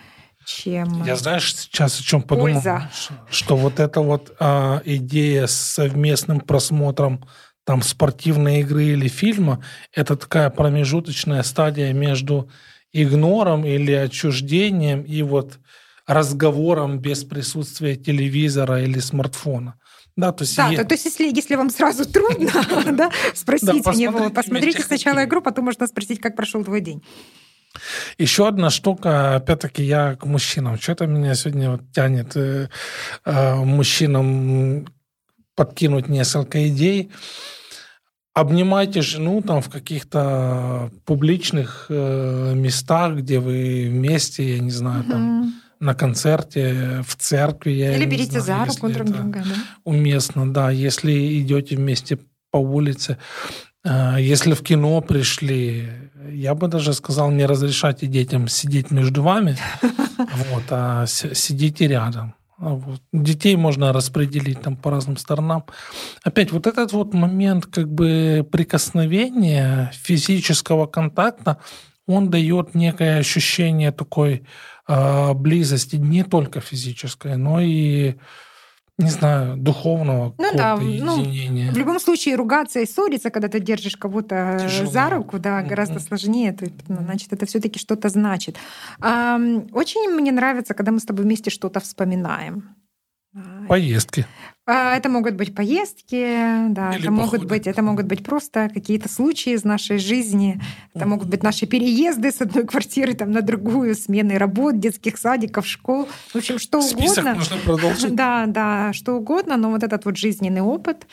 чем... 0.46 1.04
Я 1.04 1.16
знаешь, 1.16 1.54
сейчас 1.54 2.00
о 2.00 2.04
чем 2.04 2.24
подумал? 2.24 2.54
Польза. 2.54 2.90
Что 3.30 3.56
вот 3.56 3.80
эта 3.80 4.02
вот 4.02 4.36
а, 4.40 4.82
идея 4.84 5.46
с 5.46 5.54
совместным 5.54 6.40
просмотром 6.40 7.24
там 7.64 7.84
спортивной 7.84 8.62
игры 8.62 8.84
или 8.86 9.08
фильма, 9.08 9.64
это 9.94 10.16
такая 10.16 10.50
промежуточная 10.50 11.44
стадия 11.44 11.94
между 11.94 12.50
игнором 12.94 13.64
или 13.64 13.92
отчуждением 13.92 15.04
и 15.04 15.22
вот 15.22 15.60
разговором 16.08 17.00
без 17.00 17.24
присутствия 17.24 17.96
телевизора 17.96 18.82
или 18.82 19.00
смартфона. 19.00 19.76
Да, 20.16 20.32
то 20.32 20.44
есть 20.44 20.58
Да, 20.58 20.70
е- 20.70 20.78
то, 20.78 20.86
то 20.86 20.96
есть 20.96 21.06
если, 21.06 21.28
если 21.28 21.56
вам 21.56 21.70
сразу 21.70 22.06
трудно, 22.06 22.52
да, 22.92 23.12
спросите 23.36 23.74
него, 23.74 24.30
посмотрите 24.32 24.82
сначала 24.82 25.26
игру, 25.26 25.42
потом 25.42 25.66
можно 25.66 25.86
спросить, 25.86 26.20
как 26.20 26.36
прошел 26.36 26.64
твой 26.64 26.82
день. 26.82 27.04
Еще 28.18 28.48
одна 28.48 28.72
штука, 28.72 29.36
опять-таки, 29.36 29.84
я 29.84 30.16
к 30.16 30.26
мужчинам. 30.26 30.80
Что-то 30.80 31.06
меня 31.06 31.36
сегодня 31.36 31.72
вот 31.72 31.82
тянет 31.94 32.36
э, 32.36 32.70
э, 33.26 33.56
мужчинам 33.56 34.88
подкинуть 35.56 36.08
несколько 36.08 36.68
идей. 36.68 37.12
Обнимайте 38.34 39.02
жену 39.02 39.42
там 39.42 39.62
в 39.62 39.70
каких-то 39.70 40.90
публичных 41.06 41.88
э, 41.90 42.54
местах, 42.56 43.18
где 43.18 43.40
вы 43.40 43.88
вместе, 43.90 44.56
я 44.56 44.60
не 44.60 44.72
знаю, 44.72 45.04
там 45.04 45.22
Мгм. 45.22 45.54
На 45.80 45.94
концерте, 45.94 47.04
в 47.08 47.16
церкви. 47.16 47.72
Или 47.72 48.06
берите 48.06 48.42
знаю, 48.42 48.66
за 48.66 48.74
руку 48.74 48.90
друг 48.90 49.10
друга, 49.10 49.44
да. 49.46 49.56
Уместно, 49.84 50.52
да. 50.52 50.72
Если 50.72 51.40
идете 51.42 51.76
вместе 51.76 52.20
по 52.52 52.58
улице, 52.58 53.18
э, 53.84 54.18
если 54.20 54.54
в 54.54 54.62
кино 54.62 55.02
пришли, 55.02 55.90
я 56.32 56.56
бы 56.56 56.68
даже 56.68 56.94
сказал, 56.94 57.32
не 57.32 57.46
разрешайте 57.46 58.08
детям 58.08 58.48
сидеть 58.48 58.92
между 58.92 59.24
вами, 59.24 59.58
вот, 60.52 60.64
а 60.70 61.06
сидите 61.08 61.88
рядом. 61.88 62.34
А 62.60 62.70
вот. 62.70 63.02
Детей 63.14 63.56
можно 63.56 63.94
распределить 63.94 64.62
там 64.62 64.76
по 64.76 64.90
разным 64.90 65.18
сторонам. 65.18 65.66
Опять 66.24 66.52
вот 66.52 66.66
этот 66.66 66.92
вот 66.92 67.14
момент 67.14 67.68
как 67.68 67.88
бы 67.88 68.48
прикосновения, 68.52 69.92
физического 69.94 70.88
контакта, 70.88 71.58
он 72.08 72.30
дает 72.30 72.74
некое 72.74 73.20
ощущение 73.20 73.92
такой 73.92 74.44
э, 74.88 75.34
близости, 75.34 75.98
не 75.98 76.24
только 76.24 76.62
физической, 76.62 77.36
но 77.36 77.60
и, 77.60 78.16
не 78.98 79.10
знаю, 79.10 79.58
духовного 79.58 80.34
Ну 80.38 80.50
да, 80.56 80.78
ну, 80.78 81.20
единения. 81.20 81.72
В 81.72 81.78
любом 81.78 82.00
случае 82.00 82.36
ругаться 82.36 82.80
и 82.80 82.86
ссориться, 82.86 83.30
когда 83.30 83.50
ты 83.50 83.60
держишь 83.60 83.98
кого-то 83.98 84.58
Тяжело. 84.62 84.90
за 84.90 85.10
руку, 85.10 85.38
да, 85.38 85.62
гораздо 85.62 86.00
сложнее. 86.00 86.54
То 86.54 86.66
есть, 86.66 86.76
ну, 86.88 86.98
Значит, 87.02 87.34
это 87.34 87.46
все-таки 87.46 87.78
что-то 87.78 88.10
значит. 88.10 88.56
Ам, 89.00 89.68
Очень 89.74 90.10
мне 90.10 90.32
нравится, 90.32 90.74
когда 90.74 90.92
мы 90.92 91.00
с 91.00 91.06
тобой 91.06 91.26
вместе 91.26 91.50
что-то 91.50 91.80
вспоминаем. 91.82 92.76
А, 93.36 93.66
Поездки. 93.68 94.26
А, 94.70 94.98
Это 94.98 95.08
могут 95.08 95.36
быть 95.36 95.56
поездки, 95.56 96.70
да, 96.70 96.92
Или 96.92 97.04
это 97.04 97.12
могут 97.12 97.32
походы. 97.32 97.48
быть, 97.48 97.68
это 97.68 97.82
могут 97.82 98.06
быть 98.06 98.22
просто 98.24 98.70
какие-то 98.74 99.08
случаи 99.08 99.54
из 99.54 99.64
нашей 99.64 99.98
жизни, 99.98 100.60
это 100.94 101.08
могут 101.08 101.30
быть 101.30 101.42
наши 101.42 101.66
переезды 101.66 102.32
с 102.32 102.42
одной 102.42 102.66
квартиры 102.66 103.14
там 103.14 103.32
на 103.32 103.42
другую, 103.42 103.96
смены 103.96 104.38
работ, 104.38 104.78
детских 104.80 105.18
садиков, 105.18 105.66
школ, 105.66 106.10
в 106.34 106.36
общем, 106.36 106.60
что 106.60 106.82
Список 106.82 107.20
угодно. 107.20 107.36
можно 107.36 107.58
продолжить. 107.58 108.14
Да, 108.16 108.46
да, 108.46 108.92
что 108.92 109.14
угодно, 109.14 109.56
но 109.56 109.72
вот 109.72 109.84
этот 109.84 110.04
вот 110.04 110.18
жизненный 110.18 110.62
опыт, 110.62 111.08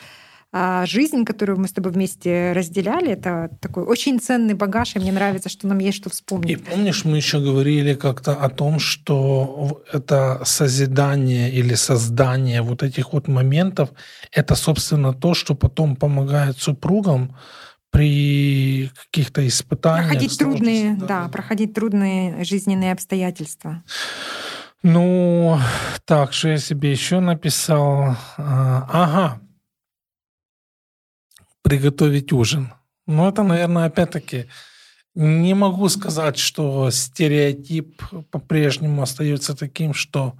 а 0.57 0.85
жизнь, 0.85 1.25
которую 1.25 1.59
мы 1.59 1.67
с 1.67 1.73
тобой 1.73 1.91
вместе 1.91 2.53
разделяли, 2.53 3.11
это 3.11 3.49
такой 3.59 3.83
очень 3.83 4.21
ценный 4.21 4.53
багаж, 4.53 4.95
и 4.95 4.99
мне 4.99 5.11
нравится, 5.11 5.49
что 5.49 5.67
нам 5.67 5.79
есть 5.79 5.97
что 5.97 6.09
вспомнить. 6.09 6.49
И 6.49 6.55
помнишь, 6.55 7.03
мы 7.03 7.17
еще 7.17 7.41
говорили 7.41 7.93
как-то 7.93 8.35
о 8.35 8.47
том, 8.47 8.79
что 8.79 9.83
это 9.91 10.41
созидание 10.45 11.51
или 11.51 11.73
создание 11.73 12.61
вот 12.61 12.83
этих 12.83 13.11
вот 13.11 13.27
моментов, 13.27 13.89
это, 14.31 14.55
собственно, 14.55 15.13
то, 15.13 15.33
что 15.33 15.55
потом 15.55 15.97
помогает 15.97 16.57
супругам 16.57 17.35
при 17.91 18.91
каких-то 19.11 19.45
испытаниях. 19.45 20.07
Проходить 20.07 20.39
трудные, 20.39 20.95
да, 20.95 21.05
да, 21.05 21.27
проходить 21.27 21.73
трудные 21.73 22.45
жизненные 22.45 22.93
обстоятельства. 22.93 23.83
Ну, 24.83 25.59
так, 26.05 26.31
что 26.31 26.47
я 26.47 26.59
себе 26.59 26.91
еще 26.91 27.19
написал? 27.19 28.15
А, 28.37 28.87
ага. 28.89 29.41
Приготовить 31.65 32.31
ужин. 32.31 32.71
Ну, 33.07 33.27
это, 33.27 33.41
наверное, 33.41 33.85
опять-таки, 33.85 34.45
не 35.15 35.55
могу 35.55 35.89
сказать, 35.89 36.37
что 36.37 36.91
стереотип 36.91 38.03
по-прежнему 38.29 39.01
остается 39.01 39.55
таким, 39.55 39.95
что 39.95 40.35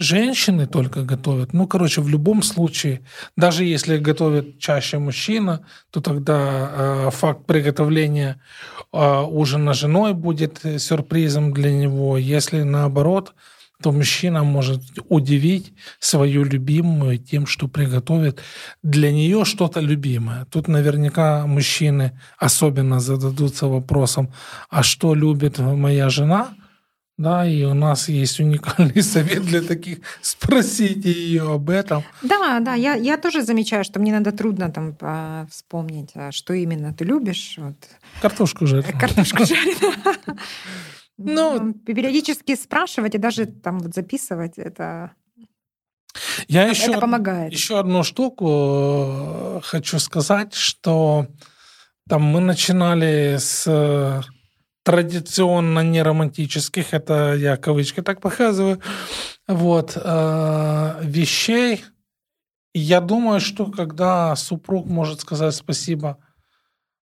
женщины 0.00 0.66
только 0.66 1.04
готовят. 1.04 1.52
Ну, 1.52 1.68
короче, 1.68 2.00
в 2.00 2.08
любом 2.08 2.42
случае, 2.42 3.02
даже 3.36 3.64
если 3.64 3.98
готовит 3.98 4.58
чаще 4.58 4.98
мужчина, 4.98 5.64
то 5.90 6.00
тогда 6.00 6.70
э, 6.72 7.10
факт 7.12 7.46
приготовления 7.46 8.40
э, 8.92 9.20
ужина 9.20 9.74
женой 9.74 10.12
будет 10.12 10.60
сюрпризом 10.78 11.52
для 11.52 11.70
него. 11.70 12.18
Если 12.18 12.62
наоборот, 12.62 13.34
то 13.82 13.92
мужчина 13.92 14.44
может 14.44 14.82
удивить 15.08 15.72
свою 15.98 16.44
любимую 16.44 17.18
тем, 17.18 17.46
что 17.46 17.68
приготовит 17.68 18.40
для 18.82 19.12
нее 19.12 19.44
что-то 19.44 19.80
любимое. 19.80 20.46
Тут 20.50 20.68
наверняка 20.68 21.46
мужчины 21.46 22.18
особенно 22.38 23.00
зададутся 23.00 23.66
вопросом, 23.66 24.32
а 24.70 24.82
что 24.82 25.14
любит 25.14 25.58
моя 25.58 26.08
жена– 26.08 26.48
да, 27.16 27.46
и 27.46 27.62
у 27.62 27.74
нас 27.74 28.08
есть 28.08 28.40
уникальный 28.40 29.02
совет 29.02 29.44
для 29.44 29.62
таких. 29.62 29.98
Спросите 30.20 31.12
ее 31.12 31.54
об 31.54 31.70
этом. 31.70 32.02
Да, 32.22 32.58
да, 32.60 32.74
я, 32.74 32.94
я 32.94 33.16
тоже 33.16 33.42
замечаю, 33.42 33.84
что 33.84 34.00
мне 34.00 34.12
надо 34.12 34.32
трудно 34.32 34.70
там 34.70 34.96
вспомнить, 35.48 36.10
а 36.14 36.32
что 36.32 36.54
именно 36.54 36.92
ты 36.92 37.04
любишь. 37.04 37.54
Вот. 37.58 37.76
Картошку 38.20 38.66
жареную. 38.66 38.98
Картошку 38.98 39.44
жареную. 39.46 39.94
Ну, 41.16 41.72
периодически 41.72 42.56
спрашивать 42.56 43.14
и 43.14 43.18
даже 43.18 43.46
там 43.46 43.78
вот 43.78 43.94
записывать 43.94 44.58
это 44.58 45.12
я 46.48 46.68
еще, 46.68 46.92
это 46.92 47.00
помогает. 47.00 47.52
Еще 47.52 47.78
одну 47.78 48.02
штуку 48.02 48.46
э, 48.48 49.60
хочу 49.62 49.98
сказать, 49.98 50.54
что 50.54 51.26
там 52.08 52.22
мы 52.22 52.40
начинали 52.40 53.36
с 53.38 54.24
традиционно 54.84 55.80
неромантических, 55.80 56.92
это 56.92 57.34
я 57.34 57.56
кавычки 57.56 58.02
так 58.02 58.20
показываю, 58.20 58.80
вот, 59.48 59.96
э, 59.96 61.00
вещей. 61.02 61.84
Я 62.74 63.00
думаю, 63.00 63.40
что 63.40 63.66
когда 63.66 64.36
супруг 64.36 64.86
может 64.86 65.20
сказать 65.20 65.54
спасибо 65.54 66.18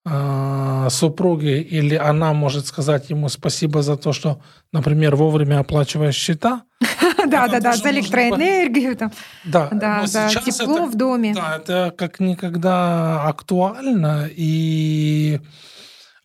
э, 0.05 0.89
супруге, 0.91 1.63
или 1.63 1.95
она 1.95 2.33
может 2.33 2.67
сказать 2.67 3.11
ему 3.11 3.29
спасибо 3.29 3.83
за 3.83 3.97
то, 3.97 4.13
что, 4.13 4.41
например, 4.73 5.17
вовремя 5.17 5.61
оплачиваешь 5.61 6.17
счета. 6.17 6.63
Да, 7.27 7.49
да, 7.49 7.59
да, 7.59 7.73
за 7.75 7.91
электроэнергию, 7.91 8.97
там, 8.97 9.11
да, 9.45 9.71
да, 9.73 10.07
за 10.07 10.29
тепло 10.29 10.85
в 10.85 10.95
доме. 10.95 11.33
Да, 11.35 11.57
это 11.57 11.95
как 11.97 12.21
никогда 12.21 13.25
актуально, 13.25 14.29
и 14.31 15.41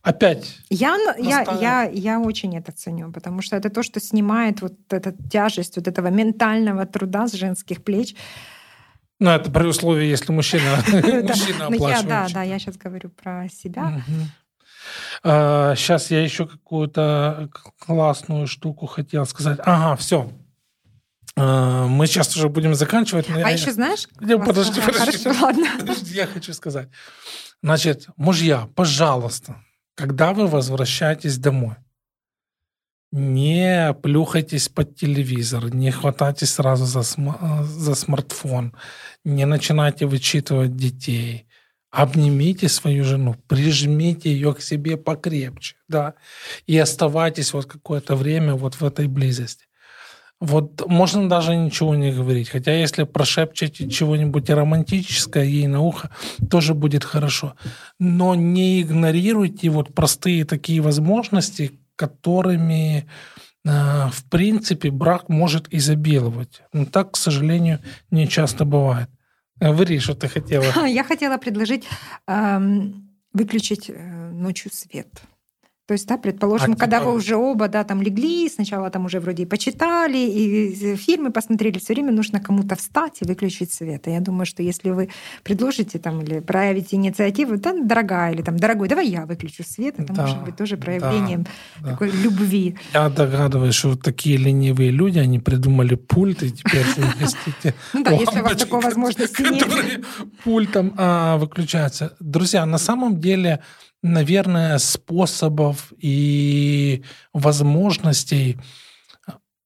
опять. 0.01 0.57
Я, 0.69 0.97
я, 1.17 1.41
я, 1.61 1.83
я 1.83 2.19
очень 2.19 2.57
это 2.57 2.73
ценю, 2.73 3.13
потому 3.13 3.41
что 3.41 3.55
это 3.55 3.69
то, 3.69 3.81
что 3.81 4.01
снимает 4.01 4.61
вот 4.61 4.73
эту 4.89 5.13
тяжесть 5.29 5.77
вот 5.77 5.87
этого 5.87 6.07
ментального 6.07 6.85
труда 6.85 7.27
с 7.27 7.33
женских 7.33 7.83
плеч. 7.83 8.15
Ну, 9.19 9.29
это 9.32 9.51
при 9.51 9.65
условии, 9.65 10.05
если 10.08 10.32
мужчина, 10.32 10.77
мужчина 10.88 11.69
ну, 11.69 11.75
оплачивает. 11.75 12.08
Да, 12.08 12.27
да, 12.34 12.43
я 12.43 12.58
сейчас 12.58 12.77
говорю 12.77 13.10
про 13.10 13.47
себя. 13.49 14.01
Сейчас 15.23 16.10
а, 16.10 16.13
я 16.15 16.23
еще 16.23 16.47
какую-то 16.47 17.49
классную 17.79 18.47
штуку 18.47 18.86
хотел 18.86 19.25
сказать. 19.25 19.60
Ага, 19.63 19.95
все. 19.97 20.32
А, 21.36 21.88
мы 21.88 22.08
сейчас 22.08 22.36
уже 22.36 22.49
будем 22.49 22.75
заканчивать. 22.75 23.29
А 23.29 23.51
еще 23.51 23.71
знаешь? 23.71 24.08
Подожди, 24.19 24.82
подожди. 24.82 25.29
Ладно. 25.41 25.67
Я 26.05 26.27
хочу 26.27 26.53
сказать. 26.53 26.89
Значит, 27.62 28.08
мужья, 28.15 28.69
пожалуйста, 28.75 29.62
когда 29.95 30.34
вы 30.34 30.47
возвращаетесь 30.47 31.38
домой, 31.38 31.75
не 33.12 33.93
плюхайтесь 34.02 34.69
под 34.69 34.95
телевизор, 34.95 35.74
не 35.74 35.91
хватайтесь 35.91 36.54
сразу 36.54 36.86
за, 36.86 37.04
см- 37.04 37.63
за 37.63 37.95
смартфон, 37.95 38.74
не 39.24 39.45
начинайте 39.45 40.06
вычитывать 40.06 40.76
детей. 40.76 41.45
Обнимите 41.91 42.69
свою 42.69 43.04
жену, 43.04 43.36
прижмите 43.48 44.32
ее 44.32 44.54
к 44.54 44.62
себе 44.62 44.95
покрепче, 44.95 45.76
да, 45.88 46.13
и 46.67 46.78
оставайтесь 46.78 47.52
вот 47.52 47.65
какое-то 47.65 48.15
время 48.15 48.54
вот 48.54 48.76
в 48.76 48.84
этой 48.84 49.08
близости. 49.08 49.65
Вот 50.39 50.88
можно 50.88 51.28
даже 51.28 51.56
ничего 51.56 51.95
не 51.95 52.12
говорить. 52.13 52.50
Хотя 52.50 52.72
если 52.74 53.04
прошепчете 53.04 53.89
чего-нибудь 53.89 54.50
романтическое 54.50 55.43
ей 55.43 55.67
на 55.67 55.82
ухо, 55.82 56.12
тоже 56.50 56.74
будет 56.74 57.04
хорошо. 57.04 57.56
Но 58.00 58.36
не 58.36 58.82
игнорируйте 58.82 59.69
вот 59.69 59.93
простые 59.93 60.45
такие 60.45 60.80
возможности, 60.80 61.80
которыми 61.99 63.05
э, 63.65 63.69
в 64.09 64.23
принципе 64.29 64.89
брак 64.89 65.27
может 65.27 65.67
изобиловать. 65.73 66.62
Но 66.71 66.85
так, 66.85 67.12
к 67.12 67.17
сожалению, 67.17 67.79
не 68.09 68.25
часто 68.27 68.63
бывает. 68.63 69.09
Говори, 69.57 69.99
что 69.99 70.15
ты 70.15 70.29
хотела. 70.29 70.85
Я 70.88 71.03
хотела 71.03 71.38
предложить 71.38 71.85
эм, 72.27 73.09
выключить 73.33 73.89
э, 73.89 74.31
ночью 74.31 74.71
свет. 74.73 75.09
То 75.89 75.93
есть, 75.93 76.06
да, 76.06 76.19
предположим, 76.19 76.73
а, 76.73 76.75
когда 76.75 76.99
типа... 76.99 77.10
вы 77.10 77.17
уже 77.17 77.36
оба, 77.36 77.67
да, 77.67 77.84
там 77.84 78.04
легли, 78.04 78.47
сначала 78.47 78.91
там 78.91 79.06
уже 79.06 79.19
вроде 79.19 79.41
и 79.41 79.45
почитали, 79.47 80.19
и 80.19 80.95
фильмы 80.95 81.32
посмотрели, 81.32 81.80
все 81.80 81.93
время 81.95 82.12
нужно 82.12 82.39
кому-то 82.39 82.75
встать 82.75 83.17
и 83.21 83.25
выключить 83.25 83.73
свет. 83.73 84.08
И 84.08 84.12
я 84.12 84.19
думаю, 84.19 84.45
что 84.45 84.62
если 84.62 84.91
вы 84.91 85.10
предложите 85.41 85.97
там 85.97 86.21
или 86.21 86.41
проявите 86.41 86.95
инициативу, 86.95 87.58
да, 87.58 87.73
дорогая, 87.73 88.34
или 88.34 88.43
там, 88.43 88.58
дорогой, 88.58 88.88
давай 88.88 89.08
я 89.08 89.25
выключу 89.25 89.63
свет, 89.63 89.95
это 89.97 90.13
да, 90.13 90.21
может 90.21 90.43
быть 90.43 90.56
тоже 90.58 90.78
проявлением 90.78 91.47
да, 91.82 91.93
такой 91.93 92.12
да. 92.12 92.17
любви. 92.17 92.78
Я 92.93 93.10
догадываюсь, 93.10 93.73
что 93.73 93.89
вот 93.89 94.04
такие 94.04 94.38
ленивые 94.38 94.91
люди, 94.91 95.17
они 95.17 95.39
придумали 95.39 95.95
пульт, 95.95 96.43
и 96.43 96.52
теперь 96.52 96.86
совместите 96.86 97.73
Ну 97.93 98.04
да, 98.04 98.12
если 98.12 98.41
у 98.41 98.43
вас 98.43 98.58
такой 98.58 98.82
возможности 98.82 99.41
нет. 99.41 100.06
Пультом 100.43 100.93
а, 100.97 101.38
выключаются. 101.38 102.15
Друзья, 102.19 102.63
на 102.67 102.78
самом 102.78 103.19
деле 103.19 103.63
наверное, 104.01 104.77
способов 104.77 105.93
и 105.97 107.03
возможностей 107.33 108.57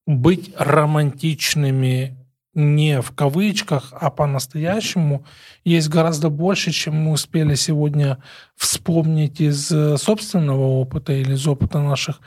быть 0.06 0.54
романтичными 0.58 2.18
не 2.56 3.02
в 3.02 3.12
кавычках, 3.12 3.94
а 3.94 4.12
по-настоящему 4.12 5.26
есть 5.64 5.90
гораздо 5.90 6.30
больше, 6.30 6.72
чем 6.72 6.96
мы 6.96 7.12
успели 7.14 7.56
сегодня 7.56 8.20
вспомнить 8.56 9.42
из 9.42 9.68
собственного 9.68 10.62
опыта 10.62 11.14
или 11.14 11.34
из 11.34 11.48
опыта 11.48 11.80
наших 11.80 12.22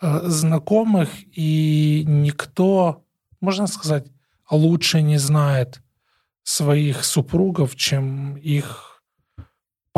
э, 0.00 0.20
знакомых. 0.24 1.08
И 1.36 2.04
никто, 2.06 3.04
можно 3.40 3.66
сказать, 3.66 4.06
лучше 4.48 5.02
не 5.02 5.18
знает 5.18 5.82
своих 6.44 7.04
супругов, 7.04 7.74
чем 7.74 8.36
их 8.36 8.91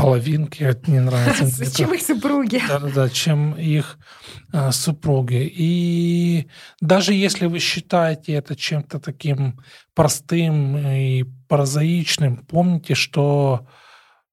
половинки, 0.04 0.62
это 0.62 0.90
не 0.90 1.00
нравится. 1.00 1.74
Чем 1.76 1.94
их 1.94 2.02
супруги. 2.02 2.62
Да-да-да, 2.68 3.08
чем 3.08 3.54
их 3.54 3.98
э, 4.52 4.70
супруги. 4.70 5.50
И 5.50 6.46
даже 6.82 7.14
если 7.14 7.46
вы 7.46 7.58
считаете 7.58 8.34
это 8.34 8.54
чем-то 8.54 9.00
таким 9.00 9.58
простым 9.94 10.76
и 10.76 11.24
прозаичным, 11.48 12.36
помните, 12.36 12.94
что 12.94 13.66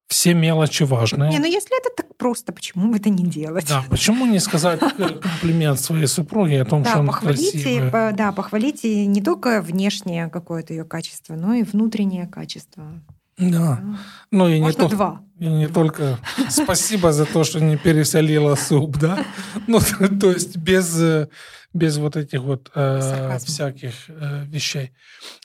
все 0.09 0.33
мелочи 0.33 0.83
важны. 0.83 1.29
Не, 1.29 1.39
ну 1.39 1.45
если 1.45 1.79
это 1.79 1.89
так 1.95 2.17
просто, 2.17 2.51
почему 2.51 2.91
бы 2.91 2.97
это 2.97 3.09
не 3.09 3.23
делать? 3.23 3.69
Да, 3.69 3.85
почему 3.89 4.25
не 4.25 4.39
сказать 4.39 4.81
комплимент 4.81 5.79
своей 5.79 6.07
супруге 6.07 6.63
о 6.63 6.65
том, 6.65 6.83
да, 6.83 6.89
что 6.89 6.99
она 6.99 7.13
красивая? 7.13 8.11
Да, 8.11 8.33
похвалите 8.33 9.05
не 9.05 9.21
только 9.21 9.61
внешнее 9.61 10.27
какое-то 10.27 10.73
ее 10.73 10.83
качество, 10.83 11.35
но 11.35 11.53
и 11.53 11.63
внутреннее 11.63 12.27
качество. 12.27 13.01
Да. 13.37 13.83
Ну 14.29 14.47
и 14.47 14.59
Можно 14.59 14.83
не, 14.83 14.89
то, 14.89 14.95
два. 14.95 15.21
и 15.39 15.47
не 15.47 15.67
только 15.67 16.19
спасибо 16.49 17.11
за 17.11 17.25
то, 17.25 17.43
что 17.43 17.59
не 17.59 17.77
пересолила 17.77 18.55
суп, 18.55 18.97
да? 18.97 19.25
Ну, 19.67 19.79
то 20.21 20.31
есть 20.31 20.57
без, 20.57 20.99
э, 21.01 21.27
без 21.73 21.97
вот 21.97 22.17
этих 22.17 22.41
вот 22.41 22.71
э, 22.75 23.37
всяких 23.43 23.93
э, 24.09 24.43
вещей. 24.45 24.91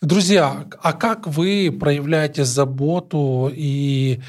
Друзья, 0.02 0.66
а 0.82 0.92
как 0.92 1.26
вы 1.26 1.74
проявляете 1.78 2.44
заботу 2.44 3.50
и 3.54 4.20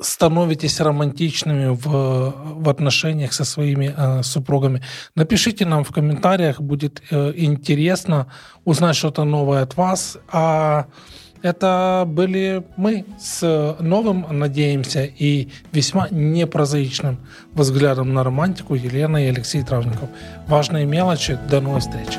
становитесь 0.00 0.80
романтичными 0.80 1.68
в, 1.68 2.62
в 2.62 2.68
отношениях 2.68 3.32
со 3.32 3.44
своими 3.44 3.94
э, 3.96 4.22
супругами. 4.22 4.82
Напишите 5.14 5.66
нам 5.66 5.84
в 5.84 5.92
комментариях, 5.92 6.60
будет 6.60 7.02
э, 7.10 7.32
интересно 7.36 8.26
узнать 8.64 8.96
что-то 8.96 9.24
новое 9.24 9.62
от 9.62 9.76
вас. 9.76 10.18
А 10.32 10.86
это 11.44 12.04
были 12.06 12.64
мы 12.78 13.04
с 13.20 13.76
новым, 13.78 14.26
надеемся, 14.30 15.04
и 15.04 15.48
весьма 15.72 16.08
непрозаичным 16.10 17.18
взглядом 17.52 18.14
на 18.14 18.24
романтику 18.24 18.74
Елена 18.74 19.22
и 19.22 19.28
Алексей 19.28 19.62
Травников. 19.62 20.08
Важные 20.48 20.86
мелочи. 20.86 21.38
До 21.50 21.60
новых 21.60 21.82
встреч. 21.82 22.18